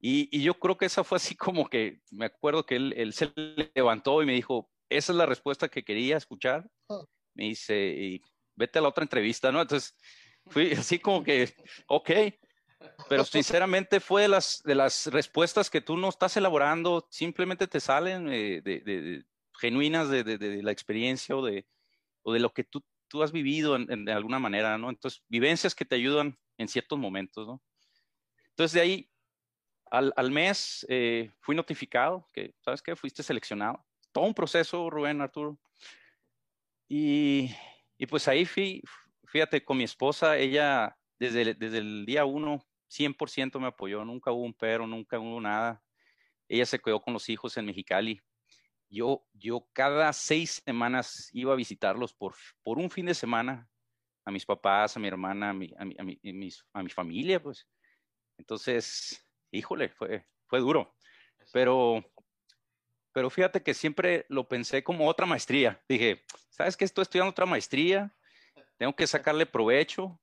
[0.00, 3.12] Y, y, yo creo que esa fue así como que, me acuerdo que él, él,
[3.12, 3.32] se
[3.74, 6.70] levantó y me dijo, esa es la respuesta que quería escuchar.
[6.86, 7.04] Oh.
[7.34, 8.22] Me dice, y
[8.54, 9.60] vete a la otra entrevista, ¿no?
[9.60, 9.96] Entonces,
[10.46, 11.52] fui así como que,
[11.88, 12.10] ok,
[13.08, 17.80] pero sinceramente fue de las, de las respuestas que tú no estás elaborando, simplemente te
[17.80, 19.24] salen eh, de, de,
[19.58, 21.66] genuinas de, de, la experiencia o de,
[22.22, 24.90] o de lo que tú, tú has vivido en, de alguna manera, ¿no?
[24.90, 27.62] Entonces, vivencias que te ayudan en ciertos momentos, ¿no?
[28.50, 29.10] Entonces, de ahí,
[29.90, 32.96] al, al mes, eh, fui notificado que, ¿sabes qué?
[32.96, 33.84] Fuiste seleccionado.
[34.12, 35.58] Todo un proceso, Rubén, Arturo.
[36.88, 37.50] Y,
[37.98, 38.82] y pues ahí fui,
[39.26, 44.44] fíjate, con mi esposa, ella desde, desde el día uno 100% me apoyó, nunca hubo
[44.44, 45.82] un pero, nunca hubo nada.
[46.48, 48.20] Ella se quedó con los hijos en Mexicali.
[48.88, 53.68] Yo, yo cada seis semanas iba a visitarlos por, por un fin de semana,
[54.24, 57.42] a mis papás, a mi hermana, a mi, a mi, a mi, a mi familia,
[57.42, 57.66] pues.
[58.38, 60.94] Entonces, híjole, fue, fue duro.
[61.52, 62.04] Pero,
[63.12, 65.82] pero fíjate que siempre lo pensé como otra maestría.
[65.88, 66.84] Dije, ¿sabes qué?
[66.84, 68.14] Estoy estudiando otra maestría,
[68.76, 70.20] tengo que sacarle provecho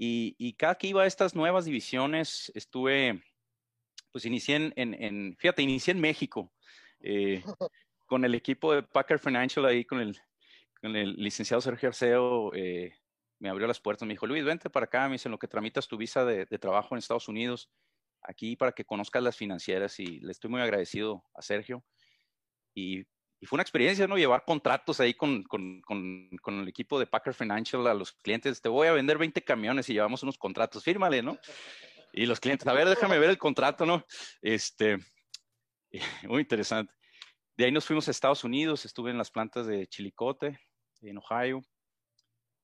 [0.00, 3.20] y, cada que iba a estas nuevas divisiones, estuve,
[4.12, 6.52] pues inicié en, en, fíjate, inicié en México,
[7.00, 7.42] eh,
[8.06, 10.16] con el equipo de Packer Financial ahí, con el,
[10.80, 12.94] con el licenciado Sergio Arceo, eh,
[13.40, 15.48] me abrió las puertas, me dijo, Luis, vente para acá, me dice, en lo que
[15.48, 17.68] tramitas tu visa de, de, trabajo en Estados Unidos,
[18.22, 21.84] aquí para que conozcas las financieras y le estoy muy agradecido a Sergio.
[22.72, 23.04] Y
[23.40, 24.18] y fue una experiencia, ¿no?
[24.18, 28.60] Llevar contratos ahí con, con, con, el equipo de Packer Financial a los clientes.
[28.60, 31.38] Te voy a vender 20 camiones y llevamos unos contratos, fírmale, ¿no?
[32.12, 34.04] Y los clientes, a ver, déjame ver el contrato, ¿no?
[34.42, 34.98] Este,
[36.24, 36.92] muy interesante.
[37.56, 40.58] De ahí nos fuimos a Estados Unidos, estuve en las plantas de Chilicote,
[41.02, 41.62] en Ohio.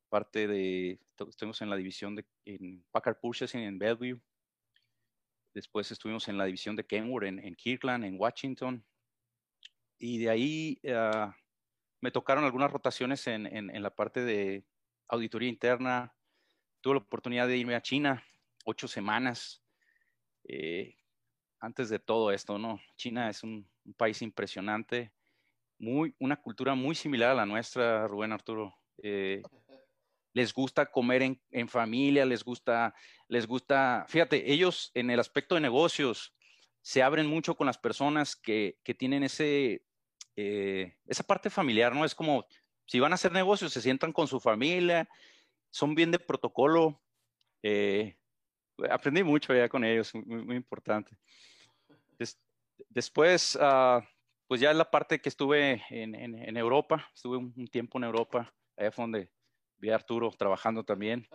[0.08, 4.20] Parte de, estuvimos en la división de en Packard Purchasing en Bellevue.
[5.52, 8.84] Después estuvimos en la división de Kenworth en, en Kirkland, en Washington
[9.98, 11.30] y de ahí uh,
[12.00, 14.64] me tocaron algunas rotaciones en, en, en, la parte de
[15.08, 16.14] auditoría interna.
[16.80, 18.22] Tuve la oportunidad de irme a China
[18.64, 19.62] ocho semanas.
[20.48, 20.96] Eh,
[21.60, 22.80] antes de todo esto, ¿no?
[22.96, 25.12] China es un, un, país impresionante,
[25.78, 28.74] muy, una cultura muy similar a la nuestra, Rubén Arturo.
[29.02, 29.42] Eh,
[30.34, 32.94] les gusta comer en, en, familia, les gusta,
[33.28, 36.34] les gusta, fíjate, ellos en el aspecto de negocios
[36.84, 39.86] se abren mucho con las personas que, que tienen ese,
[40.36, 42.04] eh, esa parte familiar, ¿no?
[42.04, 42.44] Es como,
[42.84, 45.08] si van a hacer negocios, se sientan con su familia,
[45.70, 47.00] son bien de protocolo.
[47.62, 48.18] Eh,
[48.90, 51.16] aprendí mucho ya con ellos, muy, muy importante.
[52.18, 52.38] Des,
[52.90, 54.04] después, uh,
[54.46, 58.04] pues ya la parte que estuve en, en, en Europa, estuve un, un, tiempo en
[58.04, 59.30] Europa, allá fue donde
[59.78, 61.26] vi a Arturo trabajando también.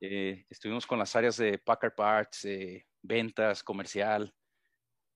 [0.00, 4.34] Eh, estuvimos con las áreas de Packard Parts, eh, ventas, comercial,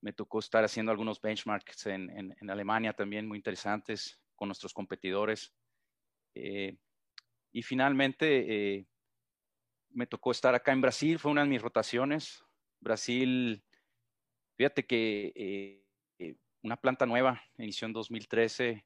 [0.01, 5.53] me tocó estar haciendo algunos benchmarks en, Alemania también muy interesantes con nuestros competidores.
[6.35, 6.77] Eh,
[7.53, 8.87] y finalmente eh,
[9.91, 12.45] me tocó estar acá en Brasil, fue una de mis rotaciones.
[12.81, 13.65] Brasil,
[14.57, 15.33] fíjate que
[16.19, 18.85] eh, una planta nueva, inició en 2013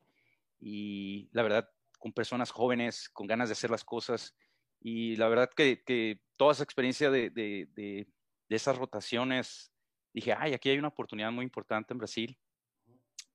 [0.60, 4.34] y la verdad con personas jóvenes, con ganas de hacer las cosas.
[4.80, 8.06] Y la verdad que, toda esa experiencia de
[8.48, 9.71] esas rotaciones
[10.12, 12.38] dije, ay, aquí hay una oportunidad muy importante en Brasil.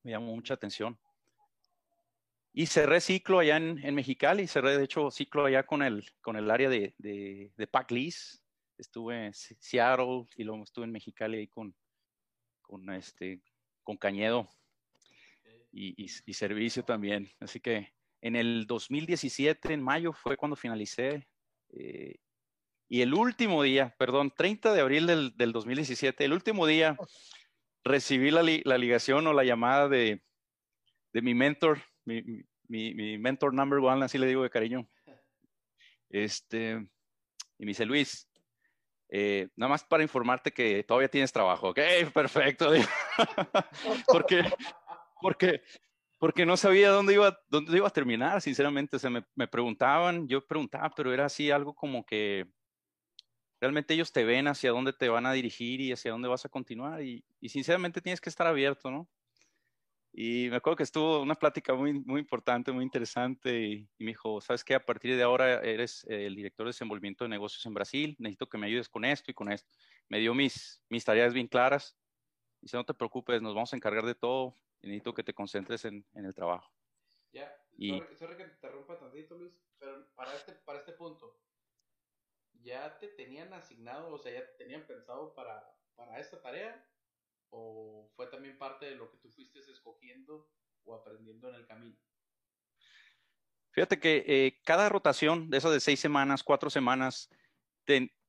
[0.04, 0.98] Me llamó mucha atención.
[2.54, 6.36] Y cerré ciclo allá en, en Mexicali, cerré de hecho ciclo allá con el, con
[6.36, 7.92] el área de, de, de Pac
[8.78, 11.76] Estuve en Seattle y luego estuve en Mexicali ahí con,
[12.62, 13.42] con, este,
[13.84, 14.48] con Cañedo
[15.72, 17.30] y, y, y servicio también.
[17.40, 21.28] Así que en el 2017, en mayo, fue cuando finalicé
[21.70, 22.20] eh,
[22.90, 26.98] y el último día, perdón, 30 de abril del, del 2017, el último día,
[27.84, 30.24] recibí la, la, ligación o la llamada de,
[31.14, 32.22] de mi mentor, mi,
[32.68, 34.88] mi, mi, mentor number one, así le digo de cariño.
[36.10, 36.88] Este,
[37.58, 38.30] y me dice, Luis,
[39.10, 41.70] eh, nada más para informarte que todavía tienes trabajo.
[41.70, 41.80] Ok,
[42.14, 42.72] perfecto.
[44.08, 44.44] porque,
[45.22, 45.62] porque,
[46.20, 48.98] porque no sabía dónde iba, dónde iba a terminar, sinceramente.
[48.98, 52.48] Se me, me preguntaban, yo preguntaba, pero era así algo como que
[53.60, 56.50] realmente ellos te ven hacia dónde te van a dirigir y hacia dónde vas a
[56.50, 57.02] continuar.
[57.02, 59.10] Y, y sinceramente tienes que estar abierto, ¿no?
[60.20, 64.42] Y me acuerdo que estuvo una plática muy, muy importante, muy interesante, y, me dijo,
[64.42, 64.74] ¿sabes qué?
[64.74, 68.58] A partir de ahora eres el director de desenvolvimiento de negocios en Brasil, necesito que
[68.58, 69.70] me ayudes con esto y con esto.
[70.10, 71.96] Me dio mis, mis tareas bien claras.
[72.62, 75.86] Dice, no te preocupes, nos vamos a encargar de todo, y necesito que te concentres
[75.86, 76.74] en, en el trabajo.
[77.32, 78.00] Ya, y...
[78.18, 81.40] sorry, que te interrumpa tantito, Luis, pero para este, para este punto,
[82.68, 86.86] ¿ya te tenían asignado, o sea, ya te tenían pensado para, para esta tarea?
[87.50, 90.52] ¿O fue también parte de lo que tú fuiste escogiendo
[90.84, 91.96] o aprendiendo en el camino?
[93.72, 97.30] Fíjate que eh, cada rotación de esas de seis semanas, cuatro semanas,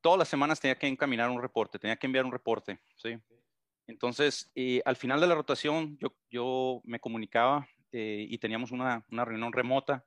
[0.01, 3.19] todas las semanas tenía que encaminar un reporte, tenía que enviar un reporte, ¿sí?
[3.89, 9.05] Entonces, eh, al final de la rotación, yo, yo me comunicaba eh, y teníamos una,
[9.11, 10.05] una, reunión remota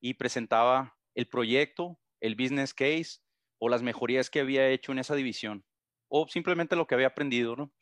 [0.00, 3.23] y presentaba el proyecto, el business case
[3.58, 5.64] o las mejorías que había hecho en esa división
[6.08, 7.72] o simplemente lo que había aprendido, ¿no?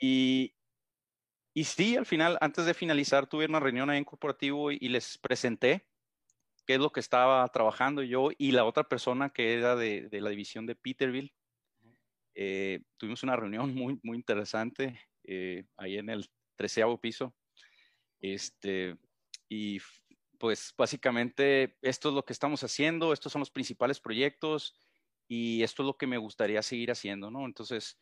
[0.00, 0.54] Y,
[1.52, 5.18] y sí, al final, antes de finalizar, tuve una reunión ahí en corporativo y, les
[5.18, 5.86] presenté
[6.66, 10.20] qué es lo que estaba trabajando yo y la otra persona que era de, de
[10.20, 11.32] la división de Peterville.
[12.34, 17.34] Eh, tuvimos una reunión muy, muy interesante eh, ahí en el treceavo piso.
[18.20, 18.96] Este,
[19.48, 19.78] y
[20.38, 24.74] pues básicamente esto es lo que estamos haciendo, estos son los principales proyectos
[25.28, 27.46] y esto es lo que me gustaría seguir haciendo, ¿no?
[27.46, 27.98] Entonces,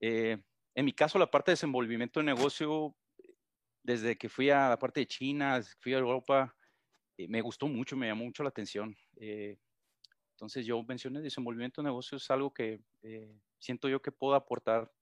[0.00, 0.42] eh,
[0.74, 2.96] en mi caso, la parte de desenvolvimiento de negocio,
[3.82, 6.56] desde que fui a la parte de China, fui a Europa,
[7.16, 8.96] eh, me gustó mucho, me llamó mucho la atención.
[9.16, 9.58] Eh,
[10.32, 12.80] entonces yo mencioné desenvolvimiento de negocio es algo que
[13.58, 14.92] siento yo que puedo aportar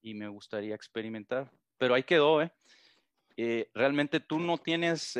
[0.00, 1.52] y me gustaría experimentar.
[1.78, 2.52] Pero ahí quedó, ¿eh?
[3.74, 5.18] Realmente tú no tienes,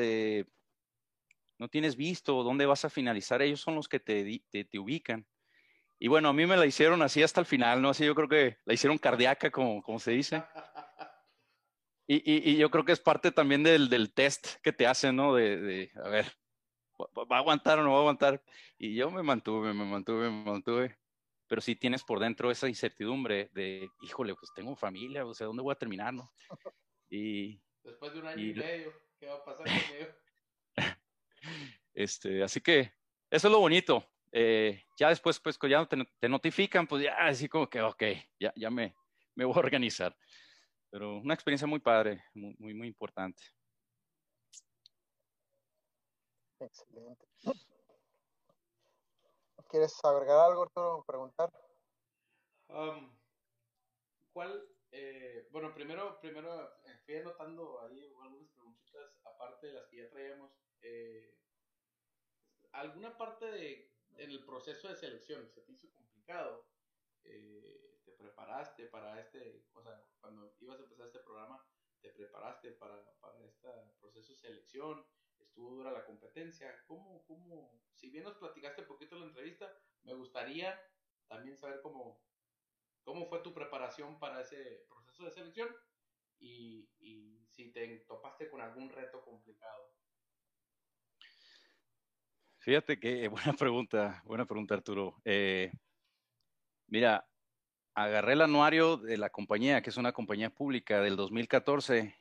[1.59, 5.27] no tienes visto dónde vas a finalizar, ellos son los que te, te, te ubican.
[5.99, 7.91] Y bueno, a mí me la hicieron así hasta el final, ¿no?
[7.91, 10.43] Así yo creo que la hicieron cardíaca, como, como se dice.
[12.09, 15.15] Y, y, y, yo creo que es parte también del, del test que te hacen,
[15.15, 15.35] ¿no?
[15.35, 16.27] De, de, a ver,
[16.99, 18.43] ¿va a aguantar o no va a aguantar?
[18.77, 20.99] Y yo me mantuve, me mantuve, me mantuve.
[21.47, 25.63] Pero sí tienes por dentro esa incertidumbre de, híjole, pues tengo familia, o sea, ¿dónde
[25.63, 26.33] voy a terminar, no?
[27.09, 27.61] Y...
[27.83, 30.13] Después de un año y, medio, ¿qué va a pasar conmigo?
[31.95, 32.93] este, así que
[33.31, 34.07] eso es lo bonito.
[34.31, 38.03] Eh, ya después, pues, ya te, te, notifican, pues ya así como que, ok,
[38.39, 38.95] ya, ya me,
[39.35, 40.17] me voy a organizar.
[40.91, 43.43] Pero una experiencia muy padre, muy, muy, muy importante.
[46.61, 47.27] Excelente.
[49.69, 51.51] ¿Quieres agregar algo, Arturo, preguntar?
[52.69, 53.11] Um,
[54.33, 54.69] ¿Cuál?
[54.93, 56.71] Eh, bueno, primero, primero
[57.05, 60.53] fui anotando ahí algunas preguntitas, aparte de las que ya traíamos.
[60.81, 61.39] Eh,
[62.73, 66.67] ¿Alguna parte de en el proceso de selección se te hizo complicado,
[67.25, 71.65] eh, te preparaste para este, o sea, cuando ibas a empezar este programa,
[72.01, 73.69] te preparaste para, para este
[74.01, 75.07] proceso de selección,
[75.39, 80.15] estuvo dura la competencia, ¿cómo, cómo, si bien nos platicaste un poquito la entrevista, me
[80.15, 80.79] gustaría
[81.29, 82.21] también saber cómo,
[83.03, 85.75] cómo fue tu preparación para ese proceso de selección
[86.43, 89.93] y, y si te topaste con algún reto complicado.
[92.59, 95.21] Fíjate que buena pregunta, buena pregunta Arturo.
[95.25, 95.73] Eh,
[96.89, 97.27] mira,
[97.95, 102.15] agarré el anuario de la compañía, que es una compañía pública del 2014,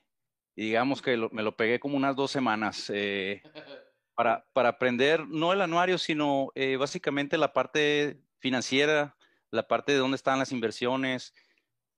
[0.56, 3.42] y digamos que me lo pegué como unas dos semanas eh,
[4.16, 9.16] para, para, aprender, no el anuario, sino eh, básicamente la parte financiera,
[9.50, 11.34] la parte de dónde están las inversiones,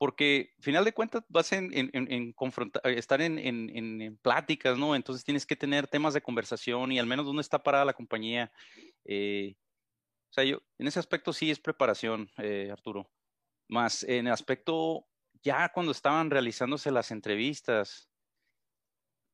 [0.04, 2.36] porque final de cuentas vas en, en, en,
[2.84, 4.98] estar en, pláticas, ¿no?
[4.98, 8.52] Entonces tienes que tener temas de conversación y al menos dónde está parada la compañía.
[9.06, 9.56] Eh,
[10.30, 13.10] o sea, yo, en ese aspecto sí es preparación, eh, Arturo.
[13.70, 15.08] Más en el aspecto,
[15.42, 18.10] ya cuando estaban realizándose las entrevistas,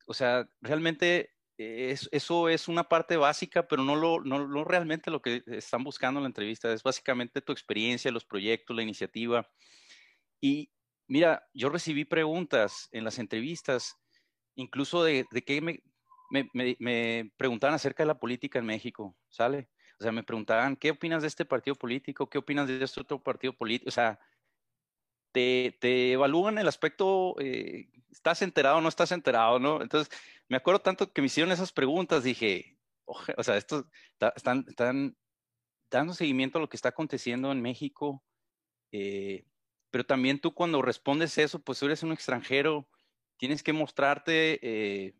[0.05, 5.09] o sea, realmente es, eso es una parte básica, pero no, lo, no, no realmente
[5.09, 9.49] lo que están buscando en la entrevista, es básicamente tu experiencia, los proyectos, la iniciativa.
[10.41, 10.71] Y
[11.07, 13.97] mira, yo recibí preguntas en las entrevistas,
[14.55, 15.83] incluso de, de que me,
[16.31, 19.69] me, me, preguntaban acerca de la política en México, ¿sale?
[19.99, 22.29] O sea, me preguntaban, ¿qué opinas de este partido político?
[22.29, 23.89] ¿Qué opinas de este otro partido político?
[23.89, 24.19] O sea,
[25.31, 29.81] te, te evalúan el aspecto, eh, ¿estás enterado o no estás enterado, no?
[29.81, 30.09] Entonces,
[30.47, 33.85] me acuerdo tanto que me hicieron esas preguntas, dije, o sea, estos
[34.35, 35.17] están, están
[35.91, 38.23] dando seguimiento a lo que está aconteciendo en México,
[38.91, 39.45] eh,
[39.91, 42.87] pero también tú cuando respondes eso, pues tú eres un extranjero,
[43.37, 45.15] tienes que mostrarte, eh,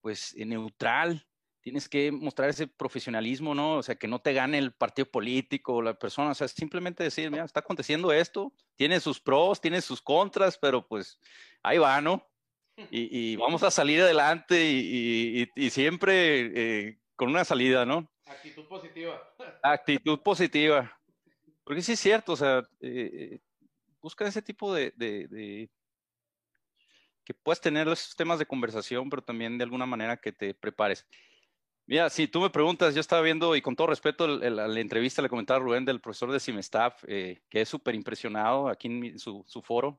[0.00, 1.26] pues, neutral,
[1.60, 3.78] tienes que mostrar ese profesionalismo, ¿no?
[3.78, 7.02] O sea, que no te gane el partido político o la persona, o sea, simplemente
[7.02, 11.18] decir, mira, está aconteciendo esto, tiene sus pros, tiene sus contras, pero pues
[11.62, 12.26] ahí va, ¿no?
[12.90, 18.10] Y, vamos a salir adelante y, siempre eh, con una salida, ¿no?
[18.26, 19.22] Actitud positiva.
[19.62, 21.00] Actitud positiva.
[21.64, 23.40] Porque sí es cierto, o sea, eh, eh,
[24.04, 24.92] busca ese tipo de,
[27.24, 31.06] que puedas tener esos temas de conversación, pero también de alguna manera que te prepares.
[31.86, 35.30] Mira, si tú me preguntas, yo estaba viendo y con todo respeto la, entrevista le
[35.30, 39.98] comentaba Rubén del profesor de Simestaff, eh, que es súper impresionado aquí en su, foro,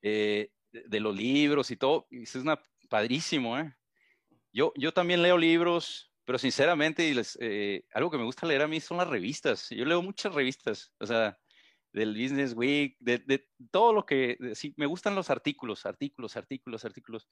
[0.00, 2.06] eh, de, los libros y todo.
[2.10, 2.58] Y es una,
[2.88, 3.74] padrísimo, ¿eh?
[4.54, 8.62] Yo, yo también leo libros, pero sinceramente, y les, eh, algo que me gusta leer
[8.62, 9.68] a mí son las revistas.
[9.68, 11.38] Yo leo muchas revistas, o sea,
[11.92, 16.84] del Business Week, de, de todo lo que, sí, me gustan los artículos, artículos, artículos,
[16.84, 17.28] artículos.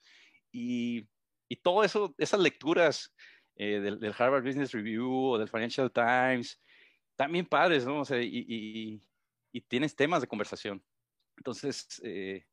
[0.51, 1.07] Y,
[1.49, 3.13] y todo eso, esas lecturas
[3.55, 6.61] eh, del, Harvard Business Review o del Financial Times,
[7.15, 8.01] también padres, ¿no?
[8.01, 9.01] O sea, y,
[9.51, 10.83] y, tienes temas de conversación.
[11.37, 12.45] Entonces, eh,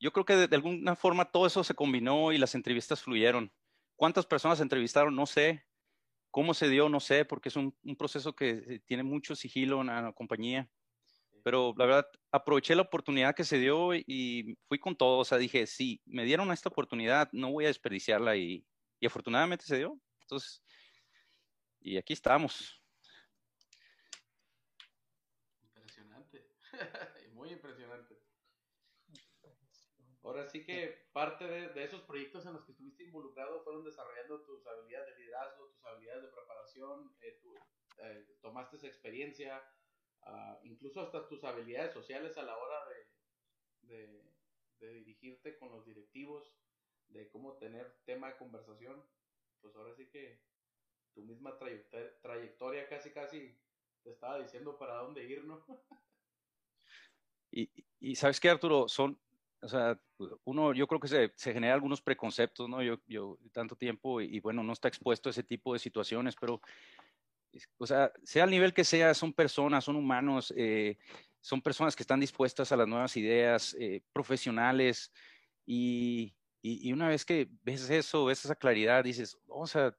[0.00, 3.52] yo creo que de, alguna forma todo eso se combinó y las entrevistas fluyeron.
[3.96, 5.14] ¿Cuántas personas entrevistaron?
[5.14, 5.64] No sé.
[6.30, 6.88] ¿Cómo se dio?
[6.88, 10.68] No sé, porque es un, un proceso que eh, tiene mucho sigilo en la compañía.
[11.48, 15.20] Pero la verdad, aproveché la oportunidad que se dio y fui con todo.
[15.20, 18.66] O sea, dije, sí, me dieron esta oportunidad, no voy a desperdiciarla y,
[19.00, 19.98] y afortunadamente se dio.
[20.20, 20.62] Entonces,
[21.80, 22.82] y aquí estamos.
[25.62, 26.50] Impresionante,
[27.32, 28.20] muy impresionante.
[30.22, 34.66] Ahora sí que parte de, esos proyectos en los que estuviste involucrado fueron desarrollando tus
[34.66, 37.40] habilidades de liderazgo, tus habilidades de preparación, eh,
[38.02, 39.62] eh, tomaste esa experiencia,
[40.28, 42.76] ah, incluso hasta tus habilidades sociales a la hora
[43.82, 44.22] de,
[44.78, 46.54] de dirigirte con los directivos,
[47.08, 49.02] de cómo tener tema de conversación
[49.60, 50.40] pues ahora sí que
[51.14, 51.56] tu misma
[52.22, 53.56] trayectoria, casi casi
[54.02, 55.64] te estaba diciendo para dónde ir, ¿no?
[57.50, 57.70] y,
[58.00, 59.18] y, sabes qué, Arturo, son,
[59.60, 60.00] o sea,
[60.44, 62.82] uno, yo creo que se, se genera algunos preconceptos, ¿no?
[62.82, 66.60] Yo, yo tanto tiempo y, bueno, no está expuesto a ese tipo de situaciones, pero,
[67.78, 70.98] o sea, sea el nivel que sea, son personas, son humanos, eh,
[71.40, 75.12] son personas que están dispuestas a las nuevas ideas, eh, profesionales,
[75.66, 79.94] y, y, una vez que ves eso, ves esa claridad, dices, oh, o sea,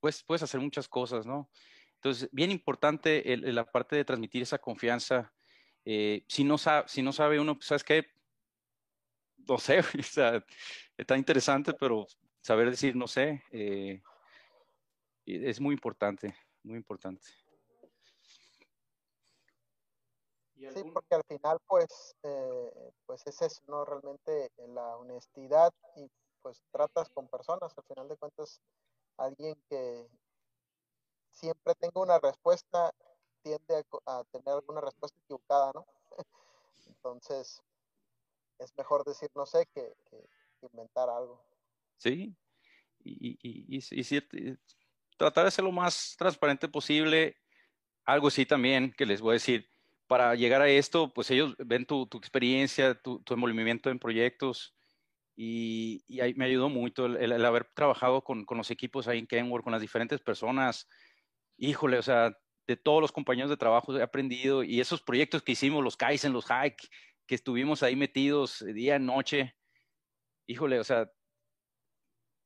[0.00, 1.50] pues, puedes hacer muchas cosas, ¿no?
[1.94, 5.32] Entonces, bien importante la parte de transmitir esa confianza.
[5.84, 8.06] Eh, si, no sabe, si no sabe uno, pues, ¿sabes qué?
[9.48, 10.44] No sé, o sea,
[10.98, 12.06] está interesante, pero
[12.42, 14.02] saber decir no sé eh,
[15.26, 17.26] es muy importante, muy importante.
[20.72, 23.84] Sí, porque al final, pues, eh, pues es eso, ¿no?
[23.84, 26.08] Realmente eh, la honestidad y
[26.40, 28.60] pues tratas con personas, al final de cuentas,
[29.16, 30.06] alguien que
[31.32, 32.92] siempre tenga una respuesta
[33.42, 35.86] tiende a, tener alguna respuesta equivocada, ¿no?
[36.86, 37.62] Entonces,
[38.58, 39.94] es mejor decir no sé que,
[40.62, 41.44] inventar algo.
[41.98, 42.34] Sí,
[43.00, 44.04] y, y, y,
[45.16, 47.36] tratar de ser lo más transparente posible.
[48.04, 49.68] Algo sí también que les voy a decir,
[50.06, 54.76] para llegar a esto, pues ellos ven tu, tu experiencia, tu, tu, envolvimiento en proyectos
[55.36, 59.26] y, y ahí me ayudó mucho el, haber trabajado con, con, los equipos ahí en
[59.26, 60.88] Kenworth, con las diferentes personas.
[61.56, 62.36] Híjole, o sea,
[62.66, 66.32] de todos los compañeros de trabajo he aprendido y esos proyectos que hicimos, los Kaizen,
[66.32, 66.88] los Hike,
[67.26, 69.56] que estuvimos ahí metidos día y noche,
[70.46, 71.10] híjole, o sea,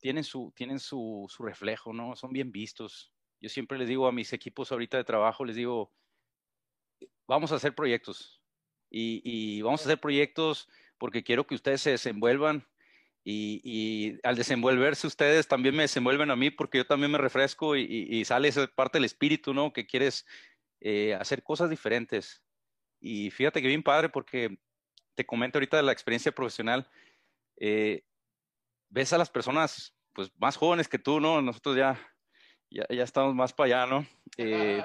[0.00, 2.16] tienen su, tienen su, su reflejo, ¿no?
[2.16, 3.12] Son bien vistos.
[3.40, 5.92] Yo siempre les digo a mis equipos ahorita de trabajo, les digo,
[7.26, 8.40] vamos a hacer proyectos
[8.90, 10.68] y, vamos a hacer proyectos
[10.98, 12.66] porque quiero que ustedes se desenvuelvan
[13.24, 18.24] y, al desenvolverse ustedes también me desenvuelven a mí porque yo también me refresco y,
[18.24, 19.72] sale esa parte del espíritu, ¿no?
[19.72, 20.26] Que quieres
[20.80, 22.42] eh, hacer cosas diferentes.
[23.00, 24.58] Y fíjate que bien padre porque
[25.14, 26.88] te comento ahorita de la experiencia profesional.
[27.60, 28.04] Eh,
[28.88, 31.40] ves a las personas pues más jóvenes que tú, ¿no?
[31.40, 31.98] Nosotros ya,
[32.70, 34.06] ya, ya estamos más para allá, ¿no?
[34.36, 34.84] Eh,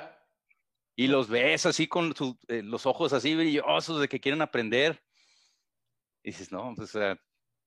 [0.95, 2.13] y los ves así con
[2.47, 5.01] eh, los ojos así brillosos de que quieren aprender.
[6.23, 6.93] Y dices, no, pues,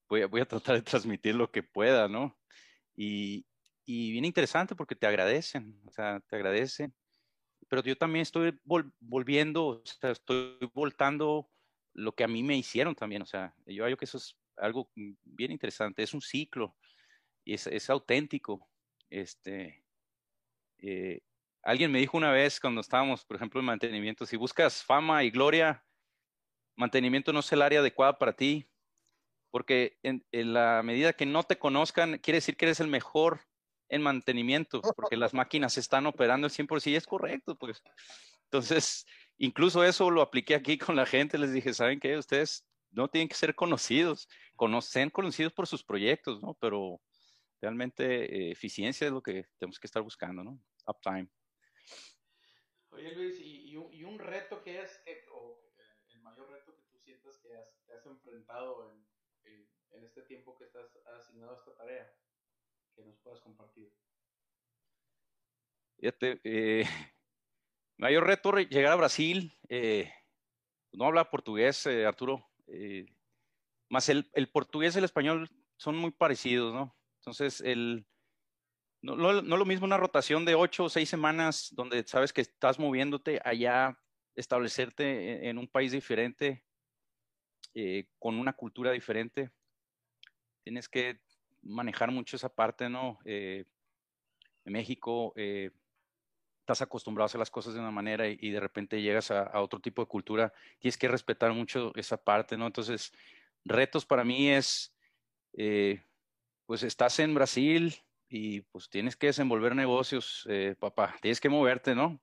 [0.08, 2.38] voy, a, voy, a tratar de transmitir lo que pueda, ¿no?
[2.94, 3.44] Y,
[3.84, 6.94] y bien interesante porque te agradecen, o sea, te agradecen.
[7.68, 8.58] Pero yo también estoy
[9.00, 11.50] volviendo, o sea, estoy voltando
[11.94, 14.90] lo que a mí me hicieron también, o sea, yo creo que eso es algo
[14.94, 16.76] bien interesante, es un ciclo
[17.54, 18.68] es, es auténtico.
[19.08, 19.84] Este,
[20.78, 21.20] eh,
[21.62, 25.30] alguien me dijo una vez cuando estábamos, por ejemplo, en mantenimiento, si buscas fama y
[25.30, 25.84] gloria,
[26.76, 28.68] mantenimiento no es el área adecuada para ti,
[29.50, 33.40] porque en, la medida que no te conozcan, quiere decir que eres el mejor
[33.88, 37.82] en mantenimiento, porque las máquinas están operando el 100% y es correcto, pues.
[38.44, 39.06] Entonces,
[39.38, 42.18] incluso eso lo apliqué aquí con la gente, les dije, ¿saben qué?
[42.18, 42.66] Ustedes
[42.96, 44.26] no tienen que ser conocidos,
[44.56, 46.54] conocen conocidos por sus proyectos, ¿no?
[46.54, 47.02] Pero
[47.60, 50.58] realmente eh, eficiencia es lo que tenemos que estar buscando, ¿no?
[50.86, 51.28] Uptime.
[52.88, 55.82] Oye Luis, y, un, reto que es, o eh,
[56.14, 59.06] el mayor reto que tú sientas que has, te has enfrentado en,
[60.02, 62.14] este tiempo que estás asignado a esta tarea,
[62.94, 63.90] que nos puedas compartir.
[65.98, 66.84] Fíjate, eh,
[67.96, 69.58] mayor reto llegar a Brasil,
[70.92, 72.46] no habla portugués, Arturo,
[73.88, 76.96] más el, el portugués y el español son muy parecidos, ¿no?
[77.20, 78.06] Entonces, el,
[79.02, 82.78] no, no, lo mismo una rotación de ocho o seis semanas donde sabes que estás
[82.78, 83.98] moviéndote allá,
[84.34, 86.64] establecerte en, un país diferente,
[87.74, 89.50] eh, con una cultura diferente.
[90.64, 91.20] Tienes que
[91.62, 93.18] manejar mucho esa parte, ¿no?
[93.24, 93.64] Eh,
[94.64, 95.70] México eh,
[96.66, 99.60] estás acostumbrado a hacer las cosas de una manera y, de repente llegas a, a,
[99.60, 102.66] otro tipo de cultura, tienes que respetar mucho esa parte, ¿no?
[102.66, 103.12] Entonces,
[103.64, 104.92] retos para mí es
[106.66, 107.94] pues estás en Brasil
[108.28, 112.20] y pues tienes que desenvolver negocios, eh, papá, tienes que moverte, ¿no?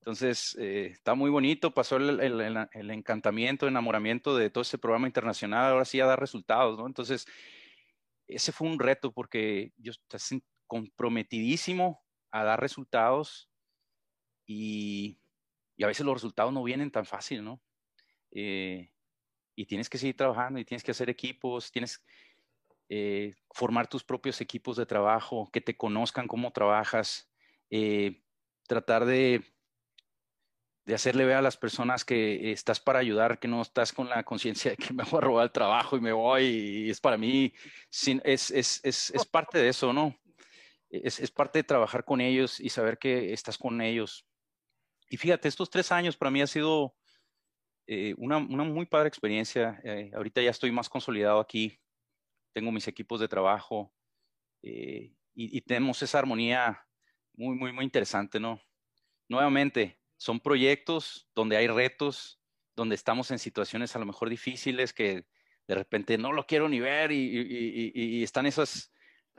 [0.00, 5.06] Entonces, eh, está muy bonito, pasó el, el, encantamiento, el enamoramiento de todo este programa
[5.06, 6.86] internacional, ahora sí a dar resultados, ¿no?
[6.86, 7.26] Entonces,
[8.26, 10.30] ese fue un reto porque yo estás
[10.66, 13.47] comprometidísimo a dar resultados
[14.48, 15.18] y,
[15.80, 17.60] a veces los resultados no vienen tan fácil, ¿no?
[18.32, 18.90] Eh,
[19.54, 22.04] y tienes que seguir trabajando y tienes que hacer equipos, tienes
[22.88, 27.30] eh, formar tus propios equipos de trabajo, que te conozcan cómo trabajas,
[27.70, 28.22] eh,
[28.66, 29.44] tratar de,
[30.84, 34.24] de hacerle ver a las personas que estás para ayudar, que no estás con la
[34.24, 37.18] conciencia de que me voy a robar el trabajo y me voy y es para
[37.18, 37.52] mí,
[38.24, 40.18] es, es, es, es parte de eso, ¿no?
[40.90, 44.27] Es, parte de trabajar con ellos y saber que estás con ellos.
[45.08, 46.94] Y fíjate, estos tres años para mí ha sido
[47.86, 49.80] eh, una, una, muy padre experiencia.
[50.14, 51.80] ahorita ya estoy más consolidado aquí
[52.58, 53.92] tengo mis equipos de trabajo
[54.62, 56.84] eh, y, tenemos esa armonía
[57.34, 58.60] muy, muy, muy interesante, ¿no?
[59.28, 62.40] Nuevamente, son proyectos donde hay retos,
[62.74, 65.26] donde estamos en situaciones a lo mejor difíciles que
[65.68, 68.92] de repente no lo quiero ni ver y, están esas,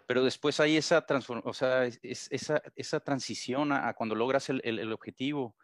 [0.10, 1.06] pero después hay esa,
[1.44, 5.56] o sea, esa, esa transición a, cuando logras el, el, objetivo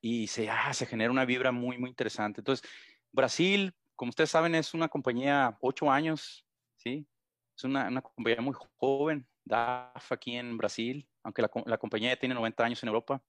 [0.00, 2.40] y se, ah, se genera una vibra muy, muy interesante.
[2.40, 2.66] Entonces,
[3.12, 6.46] Brasil, como ustedes saben, es una compañía ocho años,
[6.78, 7.06] ¿sí?
[7.54, 12.18] Es una, una compañía muy joven, DAF aquí en Brasil, aunque la, la compañía ya
[12.18, 13.22] tiene 90 años en Europa.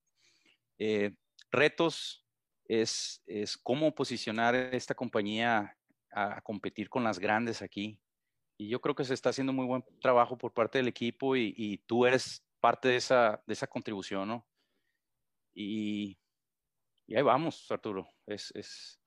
[0.79, 1.13] Eh,
[1.51, 2.25] retos
[2.63, 5.77] es, es cómo posicionar esta compañía
[6.13, 7.99] a, competir con las grandes aquí.
[8.57, 11.53] Y yo creo que se está haciendo muy buen trabajo por parte del equipo y,
[11.57, 14.47] y tú eres parte de esa, de esa contribución, ¿no?
[15.53, 16.17] Y,
[17.05, 18.07] y ahí vamos, Arturo.
[18.25, 19.01] Es, es,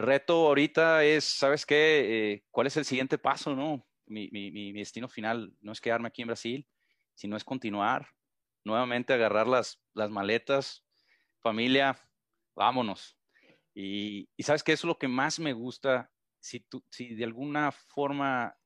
[0.00, 2.32] reto ahorita es, ¿sabes qué?
[2.32, 3.86] Eh, ¿Cuál es el siguiente paso, no?
[4.06, 6.66] Mi, mi, mi, destino final no es quedarme aquí en Brasil,
[7.14, 8.08] sino es continuar,
[8.64, 10.84] nuevamente agarrar las, las maletas,
[11.40, 11.96] familia,
[12.56, 13.16] vámonos.
[13.74, 16.10] Y, y, sabes que eso es lo que más me gusta.
[16.40, 18.56] Si, tú, si de alguna forma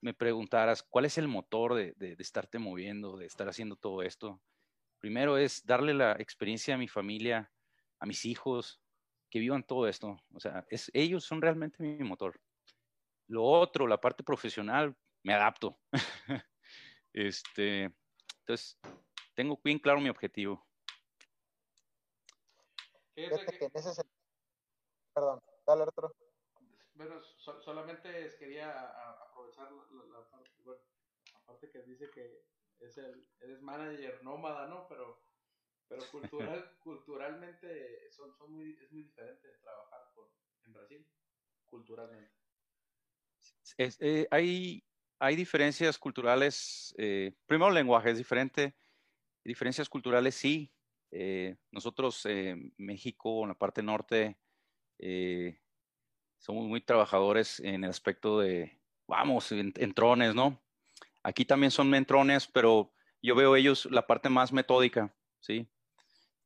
[0.00, 4.02] me preguntaras cuál es el motor de, de, de, estarte moviendo, de estar haciendo todo
[4.02, 4.40] esto,
[4.98, 7.50] primero es darle la experiencia a mi familia,
[7.98, 8.80] a mis hijos,
[9.30, 10.16] que vivan todo esto.
[10.34, 12.40] O sea, es, ellos son realmente mi motor.
[13.28, 15.78] Lo otro, la parte profesional, me adapto.
[17.12, 17.92] este,
[18.40, 18.78] entonces,
[19.34, 20.66] tengo bien claro mi objetivo.
[25.14, 26.14] Perdón, dale otro.
[26.94, 27.20] Bueno,
[27.60, 28.72] solamente quería
[29.60, 30.80] la, parte, bueno,
[31.34, 32.44] aparte que dice que
[32.80, 34.86] es el, eres manager nómada, ¿no?
[34.88, 35.30] Pero
[35.90, 40.00] pero cultural, culturalmente son, son muy, es muy diferente trabajar
[40.64, 41.06] en Brasil,
[41.66, 42.30] culturalmente.
[43.76, 44.84] Eh, hay,
[45.18, 46.94] hay diferencias culturales.
[46.96, 48.76] Eh, primero, el lenguaje es diferente.
[49.44, 50.72] Diferencias culturales, sí.
[51.10, 54.38] Eh, nosotros, en México, en la parte norte,
[56.38, 58.79] somos muy trabajadores en el aspecto de,
[59.10, 60.58] vamos, en, trones, ¿no?
[61.22, 62.90] Aquí también son mentrones, pero
[63.20, 65.68] yo veo ellos la parte más metódica, ¿sí?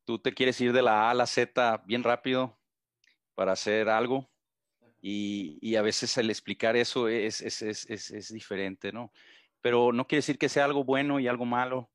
[0.05, 2.59] tú te quieres ir de la A a la Z bien rápido
[3.35, 4.31] para hacer algo
[5.01, 9.12] y, a veces el explicar eso es, es, es, es, diferente, ¿no?
[9.61, 11.91] Pero no quiere decir que sea algo bueno y algo malo.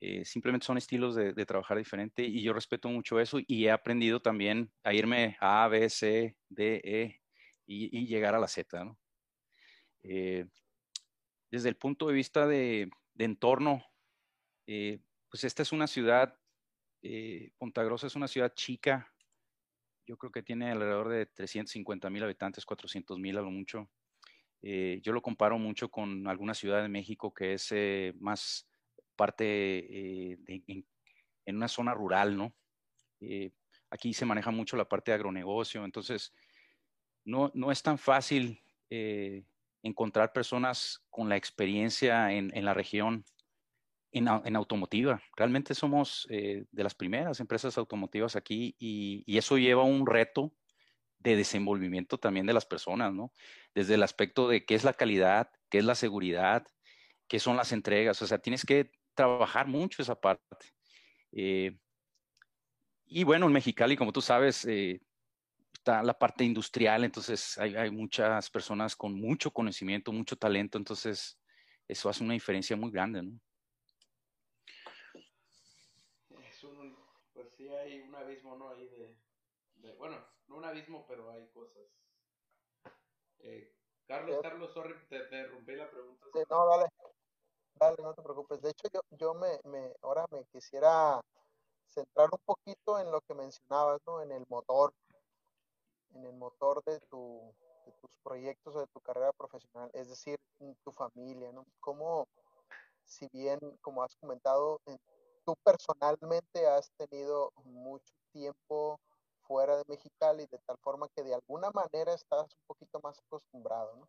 [0.00, 3.70] Eh, simplemente son estilos de, de, trabajar diferente y yo respeto mucho eso y he
[3.70, 7.20] aprendido también a irme a A, B, C, D, E
[7.64, 8.98] y, y llegar a la Z, ¿no?
[10.08, 10.46] Eh,
[11.50, 13.84] desde el punto de vista de, entorno,
[14.66, 15.00] eh,
[15.30, 16.38] pues esta es una ciudad,
[17.02, 19.12] eh, Punta Grossa es una ciudad chica,
[20.06, 23.90] yo creo que tiene alrededor de 350 mil habitantes, 400 mil a lo mucho.
[24.62, 27.74] Eh, yo lo comparo mucho con alguna ciudad de México que es
[28.20, 28.68] más
[29.16, 32.54] parte de, en, una zona rural, ¿no?
[33.90, 36.32] Aquí se maneja mucho la parte de agronegocio, entonces
[37.24, 38.60] no, no es tan fácil
[39.82, 43.24] encontrar personas con la experiencia en, en la región
[44.12, 45.22] en, en, automotiva.
[45.36, 50.52] Realmente somos eh, de las primeras empresas automotivas aquí y, y, eso lleva un reto
[51.18, 53.32] de desenvolvimiento también de las personas, ¿no?
[53.74, 56.66] Desde el aspecto de qué es la calidad, qué es la seguridad,
[57.28, 58.20] qué son las entregas.
[58.22, 60.66] O sea, tienes que trabajar mucho esa parte.
[61.32, 61.76] Eh,
[63.06, 65.00] y bueno, en Mexicali, como tú sabes, eh,
[65.78, 71.38] está la parte industrial, entonces hay, hay muchas personas con mucho conocimiento, mucho talento, entonces
[71.88, 73.38] eso hace una diferencia muy grande, ¿no?
[77.56, 78.70] sí hay un abismo, ¿no?
[78.70, 79.16] Ahí de,
[79.76, 80.16] de bueno,
[80.48, 81.82] no un abismo, pero hay cosas.
[83.40, 83.74] Eh,
[84.06, 86.26] Carlos, Carlos, sorry, te, te rompí la pregunta.
[86.32, 86.86] Sí, no, dale,
[87.74, 88.60] dale, no te preocupes.
[88.60, 91.20] De hecho, yo, yo me, me, ahora me quisiera
[91.86, 94.22] centrar un poquito en lo que mencionabas, ¿no?
[94.22, 94.92] En el motor,
[96.16, 97.54] en el motor de, tu,
[97.84, 100.38] de tus proyectos o de tu carrera profesional, es decir,
[100.84, 101.64] tu familia, ¿no?
[101.80, 102.26] Cómo,
[103.04, 104.98] si bien, como has comentado, en
[105.46, 108.98] tú personalmente has tenido mucho tiempo
[109.46, 113.96] fuera de Mexicali, de tal forma que de alguna manera estás un poquito más acostumbrado,
[113.96, 114.08] ¿no?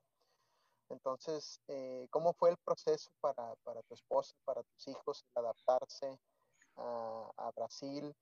[0.89, 6.17] Entonces, eh, ¿cómo fue el proceso para, para, tu esposa, para tus hijos, adaptarse
[6.77, 8.15] a, a Brasil?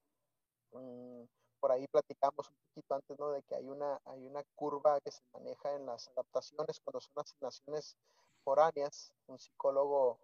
[0.71, 1.23] Mm,
[1.59, 3.31] por ahí platicamos un poquito antes, ¿no?
[3.31, 7.13] De que hay una, hay una curva que se maneja en las adaptaciones cuando son
[7.17, 7.97] asignaciones
[8.43, 9.11] foráneas.
[9.27, 10.19] Un psicólogo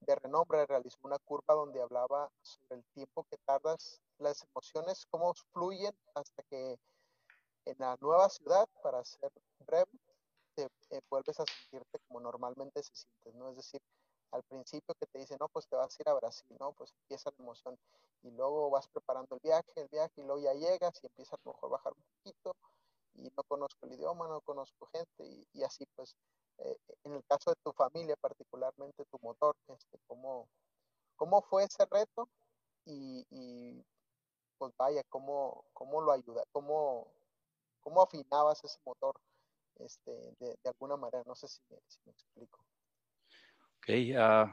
[0.00, 5.34] de renombre realizó una curva donde hablaba sobre el tiempo que tardas, las emociones, cómo
[5.52, 6.78] fluyen hasta que
[7.66, 9.32] en la nueva ciudad, para ser
[9.66, 9.90] breve,
[10.54, 13.50] te eh, vuelves a sentirte como normalmente se sientes, ¿no?
[13.50, 13.80] Es decir,
[14.32, 16.72] al principio que te dicen, no, pues te vas a ir a Brasil, ¿no?
[16.72, 17.78] Pues empieza la emoción
[18.22, 21.40] y luego vas preparando el viaje, el viaje y luego ya llegas y empieza a
[21.44, 22.56] lo mejor bajar un poquito
[23.14, 26.16] y no conozco el idioma, no conozco gente y, y así pues
[26.58, 30.48] eh, en el caso de tu familia, particularmente tu motor, este, ¿cómo,
[31.16, 32.28] cómo fue ese reto?
[32.84, 33.84] Y, y
[34.58, 36.44] pues vaya, ¿cómo, cómo lo ayuda?
[36.52, 37.08] ¿Cómo,
[37.80, 39.14] cómo afinabas ese motor
[39.78, 40.10] este,
[40.40, 41.22] de, de alguna manera?
[41.26, 42.60] No sé si me, si me explico.
[43.88, 44.52] Ok, uh,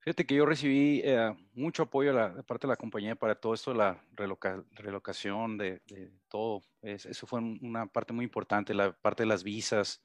[0.00, 3.52] fíjate que yo recibí uh, mucho apoyo la, de parte de la compañía para todo
[3.52, 6.62] esto, la reloca, relocación de, de todo.
[6.80, 10.02] Es, eso fue una parte muy importante, la parte de las visas.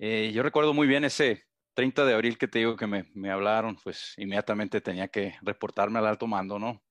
[0.00, 1.44] Eh, yo recuerdo muy bien ese
[1.74, 6.00] 30 de abril que te digo que me, me, hablaron, pues inmediatamente tenía que reportarme
[6.00, 6.82] al alto mando, ¿no?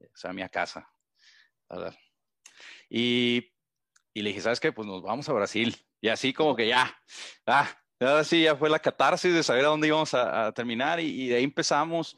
[0.00, 0.90] O sea, a mi casa.
[2.90, 3.52] Y,
[4.12, 4.72] y le dije, ¿sabes qué?
[4.72, 5.76] Pues nos vamos a Brasil.
[6.00, 6.92] Y así como que ya,
[7.46, 7.68] ah,
[8.00, 11.28] ahora sí, ya fue la catarsis de saber a dónde íbamos a, terminar y, y,
[11.28, 12.16] de ahí empezamos.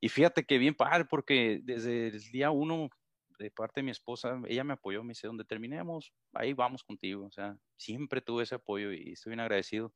[0.00, 2.90] Y fíjate que bien padre, porque desde el día uno
[3.38, 7.26] de parte de mi esposa, ella me apoyó, me dice, donde terminemos, ahí vamos contigo.
[7.26, 9.92] O sea, siempre tuve ese apoyo y estoy bien agradecido.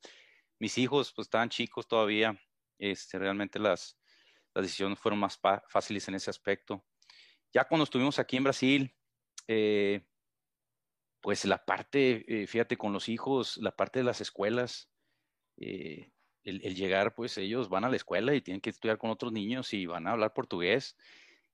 [0.59, 2.39] Mis hijos, pues estaban chicos todavía,
[2.77, 3.97] este, realmente las,
[4.53, 5.39] las decisiones fueron más
[5.69, 6.85] fáciles en ese aspecto.
[7.53, 8.95] Ya cuando estuvimos aquí en Brasil,
[9.47, 10.05] eh,
[11.21, 14.89] pues la parte, eh, fíjate, con los hijos, la parte de las escuelas,
[15.59, 16.11] eh,
[16.43, 19.73] el, llegar, pues ellos van a la escuela y tienen que estudiar con otros niños
[19.73, 20.97] y van a hablar portugués.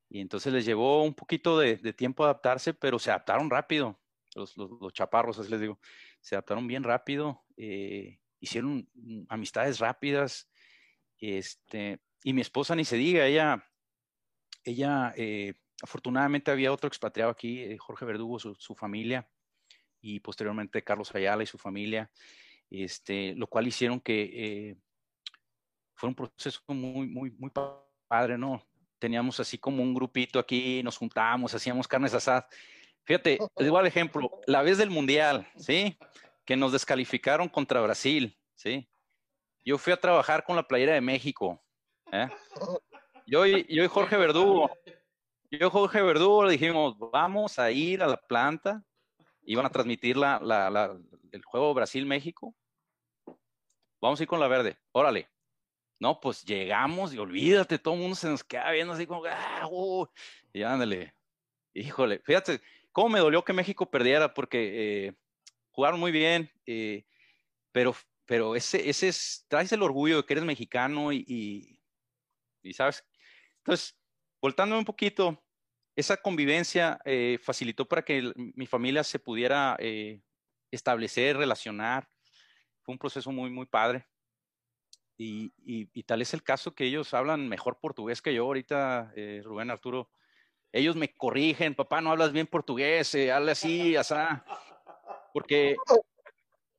[0.10, 4.00] Y entonces les llevó un poquito de, tiempo adaptarse, pero se adaptaron rápido.
[4.36, 5.80] Los, los, los, chaparros, así les digo,
[6.22, 8.90] se adaptaron bien rápido, eh, hicieron
[9.30, 10.50] amistades rápidas.
[11.20, 13.64] Este, y mi esposa ni se diga, ella,
[14.64, 19.30] ella eh, afortunadamente había otro expatriado aquí, Jorge Verdugo, su, familia,
[20.02, 22.12] y posteriormente Carlos Ayala y su familia,
[22.70, 24.78] este, lo cual hicieron que
[25.96, 27.52] fue un proceso muy, muy, muy
[28.08, 28.62] padre, ¿no?
[29.00, 32.46] teníamos así como un grupito aquí, nos juntábamos, hacíamos carnes asadas.
[33.04, 35.98] Fíjate, igual ejemplo, la vez del Mundial, ¿sí?
[36.44, 38.90] Que nos descalificaron contra Brasil, ¿sí?
[39.64, 41.64] Yo fui a trabajar con la playera de México,
[42.12, 42.28] ¿eh?
[43.28, 44.72] Yo, yo y Jorge Verdugo,
[45.52, 48.84] yo y Jorge Verdugo le dijimos, vamos a ir a la planta
[49.46, 50.98] iban a transmitir la, la,
[51.32, 52.56] el juego Brasil-México.
[54.02, 55.30] Vamos a ir con la verde, órale.
[56.00, 59.68] No, pues llegamos y olvídate, todo el mundo se nos queda viendo así como, ah,
[59.70, 60.06] uh",
[60.52, 61.16] y ándale.
[61.74, 65.14] Híjole, fíjate, cómo me dolió que México perdiera, porque eh,
[65.72, 67.06] jugaron muy bien, eh,
[67.72, 71.80] pero, pero ese, ese es, traes el orgullo de que eres mexicano y,
[72.62, 73.06] y, ¿sabes?
[73.58, 73.98] Entonces,
[74.42, 75.45] voltando un poquito,
[75.96, 79.78] esa convivencia eh, facilitó para que mi familia se pudiera
[80.72, 82.08] establecer, relacionar.
[82.82, 84.06] Fue un proceso muy, muy padre.
[85.18, 89.42] Y, y, tal es el caso que ellos hablan mejor portugués que yo ahorita, eh,
[89.44, 90.10] Rubén Arturo.
[90.74, 94.46] Ellos me corrigen, papá, no hablas bien portugués, eh, habla así, asá.
[95.34, 95.78] Porque,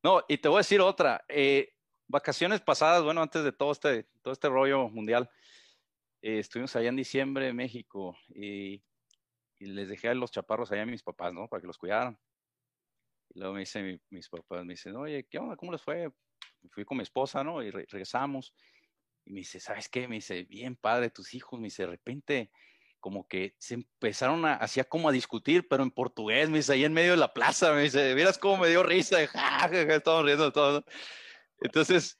[0.02, 1.24] no, y te voy a decir otra.
[1.28, 1.72] Eh,
[2.06, 5.30] vacaciones pasadas, bueno, antes de todo este, todo este rollo mundial,
[6.20, 8.82] eh, estuvimos allá en diciembre en México y,
[9.58, 11.48] y, les dejé a los chaparros allá a mis papás, ¿no?
[11.48, 12.18] Para que los cuidaran.
[13.34, 15.56] Y luego me dicen mis papás, me dicen, oye, ¿qué onda?
[15.56, 16.10] ¿Cómo les fue?
[16.70, 17.62] fui con mi esposa, ¿no?
[17.62, 18.54] Y regresamos.
[19.24, 20.08] Y me dice, ¿sabes qué?
[20.08, 21.58] Me dice, bien padre, tus hijos.
[21.58, 22.50] Me dice, de repente,
[23.00, 26.84] como que se empezaron a, hacía como a discutir, pero en portugués, me dice, ahí
[26.84, 29.18] en medio de la plaza, me dice, ¿vieras cómo me dio risa?
[29.32, 30.84] Ja, estamos riendo todo.
[31.60, 32.18] Entonces,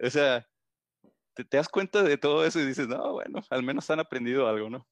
[0.00, 0.46] o sea,
[1.34, 4.70] te, das cuenta de todo eso y dices, no, bueno, al menos han aprendido algo,
[4.70, 4.88] ¿no?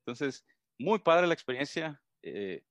[0.00, 0.44] Entonces,
[0.78, 2.00] muy padre la experiencia.
[2.22, 2.62] Eh,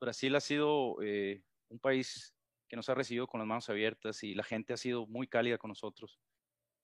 [0.00, 2.34] Brasil ha sido eh, un país
[2.68, 5.58] que nos ha recibido con las manos abiertas y la gente ha sido muy cálida
[5.58, 6.20] con nosotros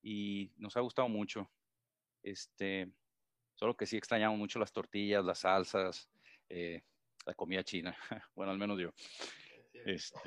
[0.02, 1.50] y nos ha gustado mucho.
[2.22, 2.90] Este,
[3.54, 6.08] solo que sí extrañamos mucho las tortillas, las salsas,
[6.48, 6.82] eh,
[7.26, 7.96] la comida china.
[8.34, 8.90] bueno, al menos yo.
[9.72, 10.18] Este.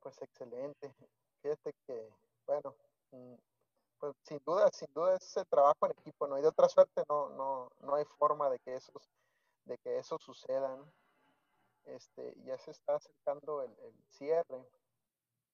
[0.00, 0.94] Pues excelente.
[1.42, 2.08] Fíjate que,
[2.46, 2.76] bueno,
[3.10, 3.34] mm,
[4.04, 6.34] pues sin duda, sin duda es el trabajo en equipo, ¿no?
[6.34, 8.92] hay de otra suerte no, no, no hay forma de que eso,
[9.64, 10.76] de que eso suceda,
[11.86, 13.74] este, ya se está acercando el,
[14.10, 14.66] cierre.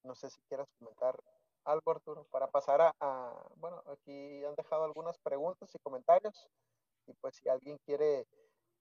[0.02, 1.16] No sé si quieras comentar
[1.64, 6.48] algo, Arturo, para pasar a, bueno, aquí han dejado algunas preguntas y comentarios.
[7.06, 8.26] Y pues si alguien quiere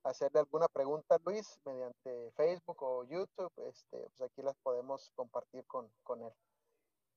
[0.03, 5.63] hacerle alguna pregunta a Luis mediante Facebook o YouTube, este, pues aquí las podemos compartir
[5.67, 6.33] con, con él.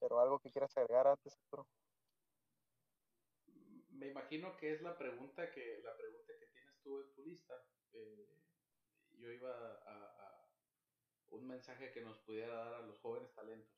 [0.00, 1.66] Pero algo que quieras agregar antes, Arturo.
[4.02, 7.54] Me imagino que es la pregunta que la pregunta que tienes tú en tu lista.
[7.92, 8.36] Eh,
[9.12, 10.44] yo iba a,
[11.30, 13.72] un mensaje que nos pudiera dar a los jóvenes talentos.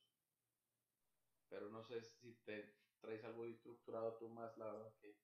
[1.50, 5.14] Pero no sé si te traes algo estructurado tú más, la verdad que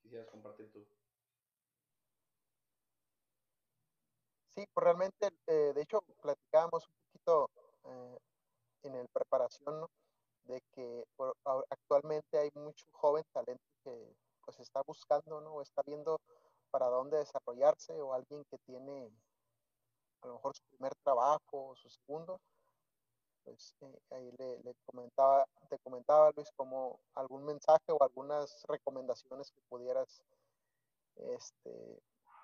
[0.00, 0.88] quisieras compartir tú.
[4.56, 7.50] Sí, pues realmente, eh, de hecho, platicábamos un poquito
[7.84, 8.18] eh,
[8.84, 9.86] en el preparación,
[10.50, 11.04] De que
[11.70, 15.62] actualmente hay mucho joven talento que pues está buscando, ¿no?
[15.62, 16.20] Está viendo
[16.72, 19.12] para dónde desarrollarse o alguien que tiene
[20.22, 22.40] a lo mejor su primer trabajo o su segundo,
[23.44, 29.60] pues eh, ahí le, comentaba, te comentaba Luis como algún mensaje o algunas recomendaciones que
[29.68, 30.22] pudieras
[31.16, 32.02] este,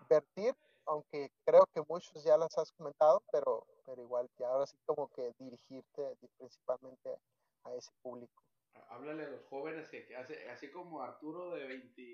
[0.08, 0.54] vertir,
[0.86, 5.08] aunque creo que muchos ya las has comentado, pero, pero igual ya ahora sí como
[5.08, 7.18] que dirigirte principalmente
[7.66, 8.42] a ese público.
[8.88, 12.12] Háblale a los jóvenes que hace, así como Arturo de 20,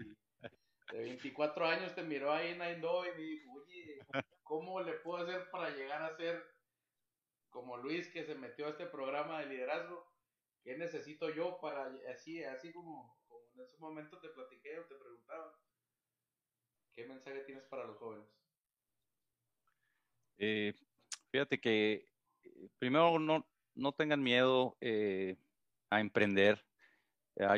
[0.92, 3.98] de 24 años te miró ahí en Aindo y me dijo, oye,
[4.42, 6.42] ¿cómo le puedo hacer para llegar a ser
[7.50, 10.10] como Luis que se metió a este programa de liderazgo?
[10.62, 13.18] ¿Qué necesito yo para, así, así como,
[13.54, 15.58] en ese momento te platiqué o te preguntaba?
[16.92, 18.28] ¿Qué mensaje tienes para los jóvenes?
[20.38, 20.72] Eh,
[21.30, 22.08] fíjate que
[22.42, 25.36] eh, primero no, no tengan miedo eh,
[25.92, 26.64] a emprender.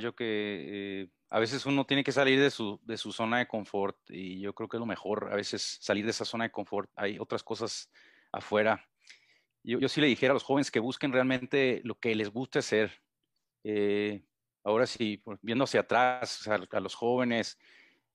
[0.00, 3.98] yo que a veces uno tiene que salir de su, de su zona de confort
[4.08, 6.88] y yo creo que es lo mejor, a veces salir de esa zona de confort.
[6.94, 7.90] Hay otras cosas
[8.30, 8.88] afuera.
[9.64, 12.60] Yo, yo sí le dijera a los jóvenes que busquen realmente lo que les guste
[12.60, 13.02] hacer.
[13.64, 14.22] Eh,
[14.62, 17.58] ahora sí, viendo hacia atrás a, los jóvenes,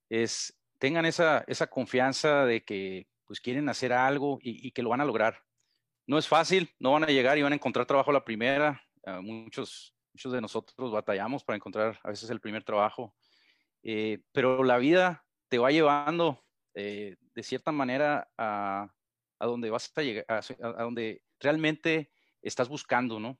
[0.09, 4.91] es tengan esa, esa confianza de que pues quieren hacer algo y, y, que lo
[4.91, 5.43] van a lograr.
[6.07, 8.82] No es fácil, no van a llegar y van a encontrar trabajo a la primera.
[9.22, 13.16] muchos Muchos de nosotros batallamos para encontrar a veces el primer trabajo,
[13.84, 16.43] eh, pero la vida te va llevando
[16.74, 18.93] eh, de cierta manera a,
[19.39, 23.39] a, donde vas a llegar, a, donde realmente estás buscando, ¿no?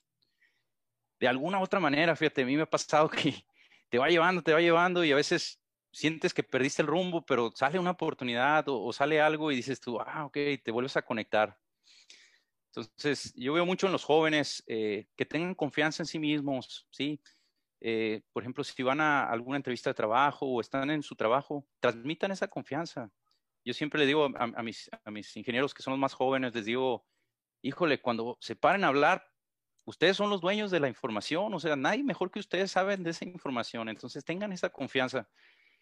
[1.20, 3.46] De alguna otra manera, fíjate, a mí me ha pasado que
[3.90, 5.62] te va llevando, te va llevando y a veces
[5.92, 9.80] sientes que perdiste el rumbo, pero sale una oportunidad o, o sale algo y dices
[9.80, 11.58] tú, ah, ok, te vuelves a conectar.
[12.76, 17.20] Entonces, yo veo mucho en los jóvenes eh, que tengan confianza en sí mismos, ¿sí?
[17.82, 21.66] Eh, por ejemplo, si van a alguna entrevista de trabajo o están en su trabajo,
[21.80, 23.12] transmitan esa confianza.
[23.66, 26.66] yo siempre le digo a, mis, a mis ingenieros que son los más jóvenes, les
[26.66, 27.06] digo,
[27.62, 29.26] híjole, cuando se paren a hablar,
[29.86, 33.12] ustedes son los dueños de la información, o sea, nadie mejor que ustedes saben de
[33.12, 35.30] esa información, entonces tengan esa confianza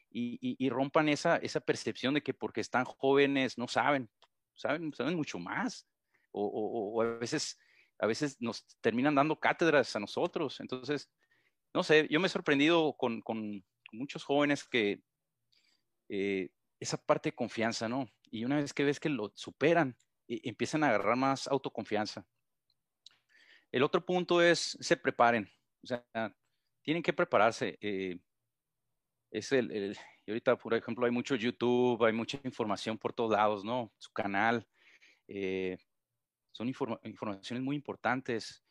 [0.09, 4.09] y, rompan esa, esa percepción de que porque están jóvenes no saben,
[4.55, 5.87] saben, saben mucho más,
[6.37, 7.59] o, a, veces,
[7.99, 11.09] a veces nos terminan dando cátedras a nosotros, entonces,
[11.73, 15.01] no sé, yo me he sorprendido con, con muchos jóvenes que
[16.09, 18.07] eh, esa parte de confianza, ¿no?
[18.29, 22.25] Y una vez que ves que lo superan, empiezan a agarrar más autoconfianza.
[23.71, 25.49] El otro punto es, se preparen,
[25.83, 26.05] o sea,
[26.83, 27.77] tienen que prepararse.
[27.81, 28.19] Eh,
[29.31, 33.63] es el, y ahorita, por ejemplo, hay mucho YouTube, hay mucha información por todos lados,
[33.63, 33.93] ¿no?
[33.97, 34.67] Su canal.
[35.27, 35.77] Eh,
[36.57, 36.67] son
[37.03, 38.63] informaciones muy importantes.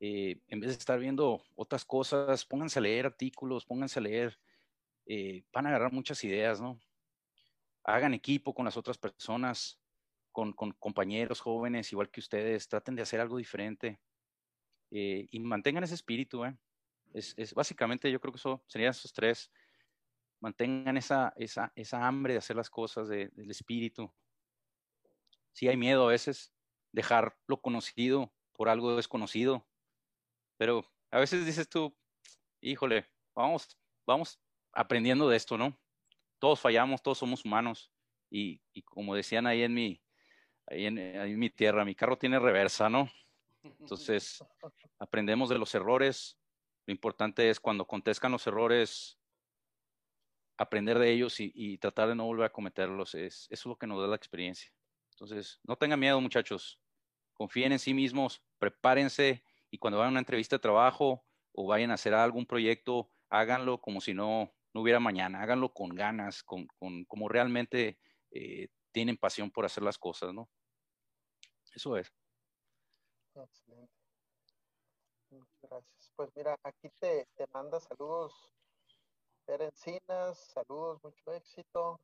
[0.00, 4.38] Eh, en vez de estar viendo otras cosas, pónganse a leer artículos, pónganse a leer,
[5.52, 6.80] van a agarrar muchas ideas, ¿no?
[7.84, 9.78] Hagan equipo con las otras personas,
[10.32, 14.00] con, compañeros jóvenes, igual que ustedes, traten de hacer algo diferente.
[14.90, 16.46] Eh, y mantengan ese espíritu.
[16.46, 16.56] ¿eh?
[17.12, 19.50] Es, básicamente, yo creo que eso serían esos tres.
[20.40, 24.10] Mantengan esa, esa, esa hambre de hacer las cosas del espíritu.
[25.52, 26.53] Sí hay miedo a veces,
[26.94, 29.66] dejar lo conocido por algo desconocido,
[30.56, 31.94] pero a veces dices tú,
[32.60, 33.76] híjole, vamos,
[34.06, 34.40] vamos
[34.72, 35.76] aprendiendo de esto, ¿no?
[36.38, 37.90] Todos fallamos, todos somos humanos.
[38.30, 40.02] Y, y como decían ahí en mi,
[40.66, 43.10] ahí en, ahí en mi tierra, mi carro tiene reversa, ¿no?
[43.62, 44.44] Entonces,
[44.98, 46.38] aprendemos de los errores.
[46.86, 49.18] Lo importante es cuando contestan los errores,
[50.56, 53.14] aprender de ellos y, tratar de no volver a cometerlos.
[53.14, 54.70] Es, eso es lo que nos da la experiencia.
[55.12, 56.80] Entonces, no tengan miedo, muchachos.
[57.34, 61.90] Confíen en sí mismos, prepárense y cuando vayan a una entrevista de trabajo o vayan
[61.90, 65.42] a hacer algún proyecto, háganlo como si no, no hubiera mañana.
[65.42, 67.98] Háganlo con ganas, con, con como realmente
[68.30, 70.48] eh, tienen pasión por hacer las cosas, ¿no?
[71.74, 72.12] Eso es.
[73.34, 73.92] Excelente.
[75.62, 76.12] Gracias.
[76.14, 78.54] Pues mira, aquí te, te manda saludos
[79.46, 82.00] Pere Encinas, saludos, mucho éxito.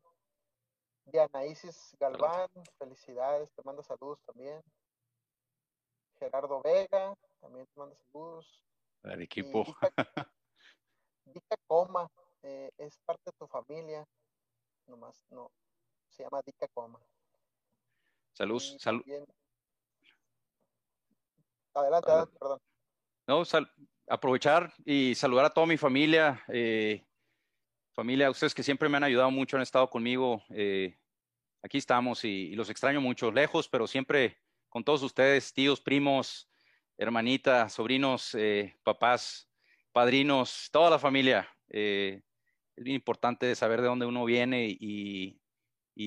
[1.07, 4.61] Diana Isis Galván, felicidades, te manda saludos también.
[6.21, 8.63] Gerardo Vega, también te manda saludos.
[9.03, 9.65] El equipo.
[11.25, 12.09] Dica, Coma,
[12.43, 14.07] eh, es parte de tu familia,
[14.87, 15.51] nomás no,
[16.09, 17.01] se llama Dica Coma.
[18.35, 19.03] Saludos, salud.
[21.75, 22.61] Adelante, adelante, perdón.
[23.27, 23.43] No,
[24.09, 27.07] aprovechar y saludar a toda mi familia, eh,
[27.93, 30.43] familia, ustedes que siempre me han ayudado mucho, han estado conmigo.
[30.51, 30.99] Eh,
[31.63, 34.39] aquí estamos y, los extraño mucho, lejos, pero siempre
[34.71, 36.49] con todos ustedes, tíos, primos,
[36.97, 39.51] hermanitas, sobrinos, eh, papás,
[39.93, 41.49] padrinos, toda la familia.
[41.69, 42.23] es
[42.77, 45.39] bien importante saber de dónde uno viene y,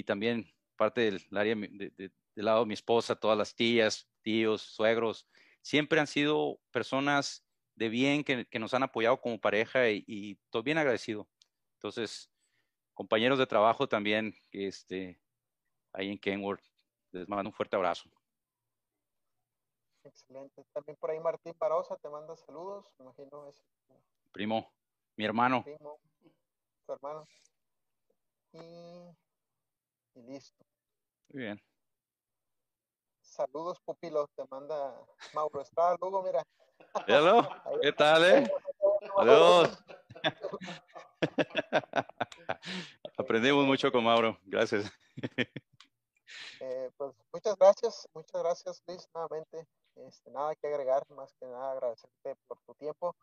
[0.05, 5.27] también parte del área del lado de mi esposa, todas las tías, tíos, suegros,
[5.61, 7.45] siempre han sido personas
[7.75, 11.27] de bien que, nos han apoyado como pareja y, todo bien agradecido.
[11.75, 12.31] Entonces,
[12.93, 15.19] compañeros de trabajo también, este,
[15.91, 16.63] ahí en Kenworth,
[17.11, 18.09] les mando un fuerte abrazo.
[20.03, 20.63] Excelente.
[20.73, 23.63] También por ahí Martín Parosa te manda saludos, me imagino es
[24.31, 24.71] primo,
[25.15, 25.63] mi hermano.
[25.63, 25.99] Primo,
[26.85, 27.27] tu hermano.
[28.53, 30.63] y listo.
[31.29, 31.61] Muy bien.
[33.21, 34.95] Saludos, pupilo, te manda
[35.33, 36.43] Mauro Estrada Lugo, mira.
[37.81, 38.51] ¿qué tal, eh?
[39.15, 39.83] Saludos.
[43.17, 44.91] Aprendimos mucho con Mauro, gracias.
[46.65, 49.67] Eh, pues muchas gracias, muchas gracias Luis, nuevamente.
[49.95, 53.17] Este, nada que agregar, más que nada agradecerte por tu tiempo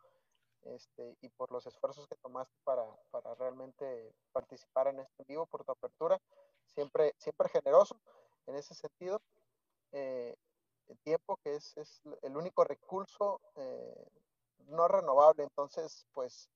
[0.64, 5.64] este, y por los esfuerzos que tomaste para, para realmente participar en este vivo, por
[5.64, 6.20] tu apertura.
[6.66, 7.98] Siempre, siempre generoso
[8.46, 9.22] en ese sentido
[9.92, 10.36] eh,
[10.88, 14.06] el tiempo, que es, es, el único recurso eh,
[14.66, 15.44] no renovable.
[15.44, 16.50] Entonces, pues,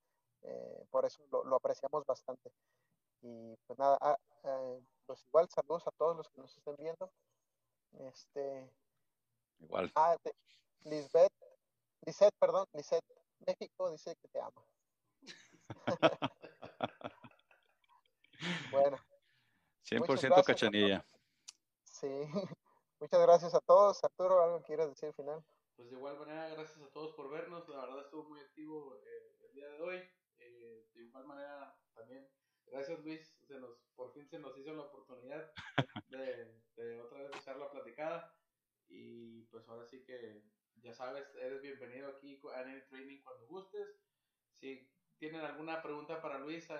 [0.90, 2.52] por eso lo, apreciamos bastante.
[3.26, 7.10] Y pues nada, ah, eh, pues igual saludos a todos los que nos estén viendo.
[8.00, 8.70] Este,
[9.60, 9.90] igual.
[9.94, 10.14] Ah,
[10.82, 11.32] Lisbeth,
[12.02, 13.02] Lisette, perdón, Lisette,
[13.46, 14.66] México dice que te ama.
[18.70, 18.98] bueno.
[19.84, 21.06] 100% cachanilla.
[21.84, 22.06] Sí.
[23.00, 24.04] Muchas gracias a todos.
[24.04, 25.42] Arturo, ¿algo quieres decir al final?
[25.76, 27.66] Pues de igual manera, gracias a todos por vernos.
[27.68, 30.10] La verdad estuvo muy activo eh, el día de hoy.
[30.36, 32.28] Eh, de igual manera, también,
[32.74, 33.36] gracias Luis.
[33.46, 35.52] Se nos, por fin se nos hizo la oportunidad
[36.08, 38.34] de, de otra vez echar la platicada.
[38.88, 40.42] Y pues ahora sí que,
[40.82, 44.00] ya sabes, eres bienvenido aquí a Any Training cuando gustes.
[44.52, 46.74] Si tienen alguna pregunta para Luis, eh,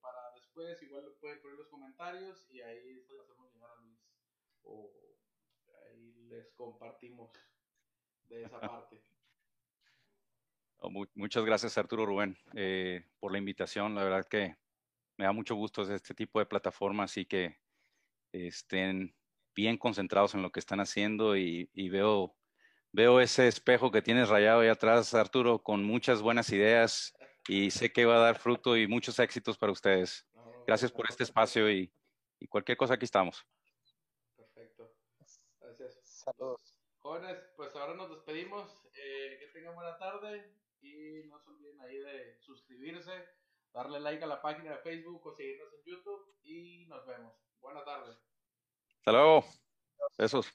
[0.00, 3.46] para después, igual pueden poner los comentarios y ahí se las hacemos
[4.62, 4.92] o
[5.86, 7.30] ahí les compartimos
[8.24, 9.00] de esa parte.
[10.78, 13.94] Oh, muchas gracias Arturo Rubén eh, por la invitación.
[13.94, 14.56] La verdad que
[15.16, 17.58] me da mucho gusto este tipo de plataformas y que
[18.32, 19.14] estén
[19.54, 22.34] bien concentrados en lo que están haciendo y, veo,
[23.20, 27.14] ese espejo que tienes rayado ahí atrás, Arturo, con muchas buenas ideas
[27.48, 30.26] y sé que va a dar fruto y muchos éxitos para ustedes.
[30.66, 31.92] Gracias por este espacio y,
[32.40, 33.46] y cualquier cosa aquí estamos.
[34.36, 34.92] Perfecto.
[35.60, 36.00] Gracias.
[36.02, 36.76] Saludos.
[36.98, 38.86] Jóvenes, pues ahora nos despedimos.
[38.98, 40.50] Eh, que tengan buena tarde
[40.80, 43.12] y no se olviden ahí de suscribirse,
[43.76, 47.34] darle like a la página de Facebook o seguirnos en YouTube y nos vemos.
[47.60, 48.16] Buena tarde.
[49.00, 49.44] Hasta luego.
[50.16, 50.50] Besos.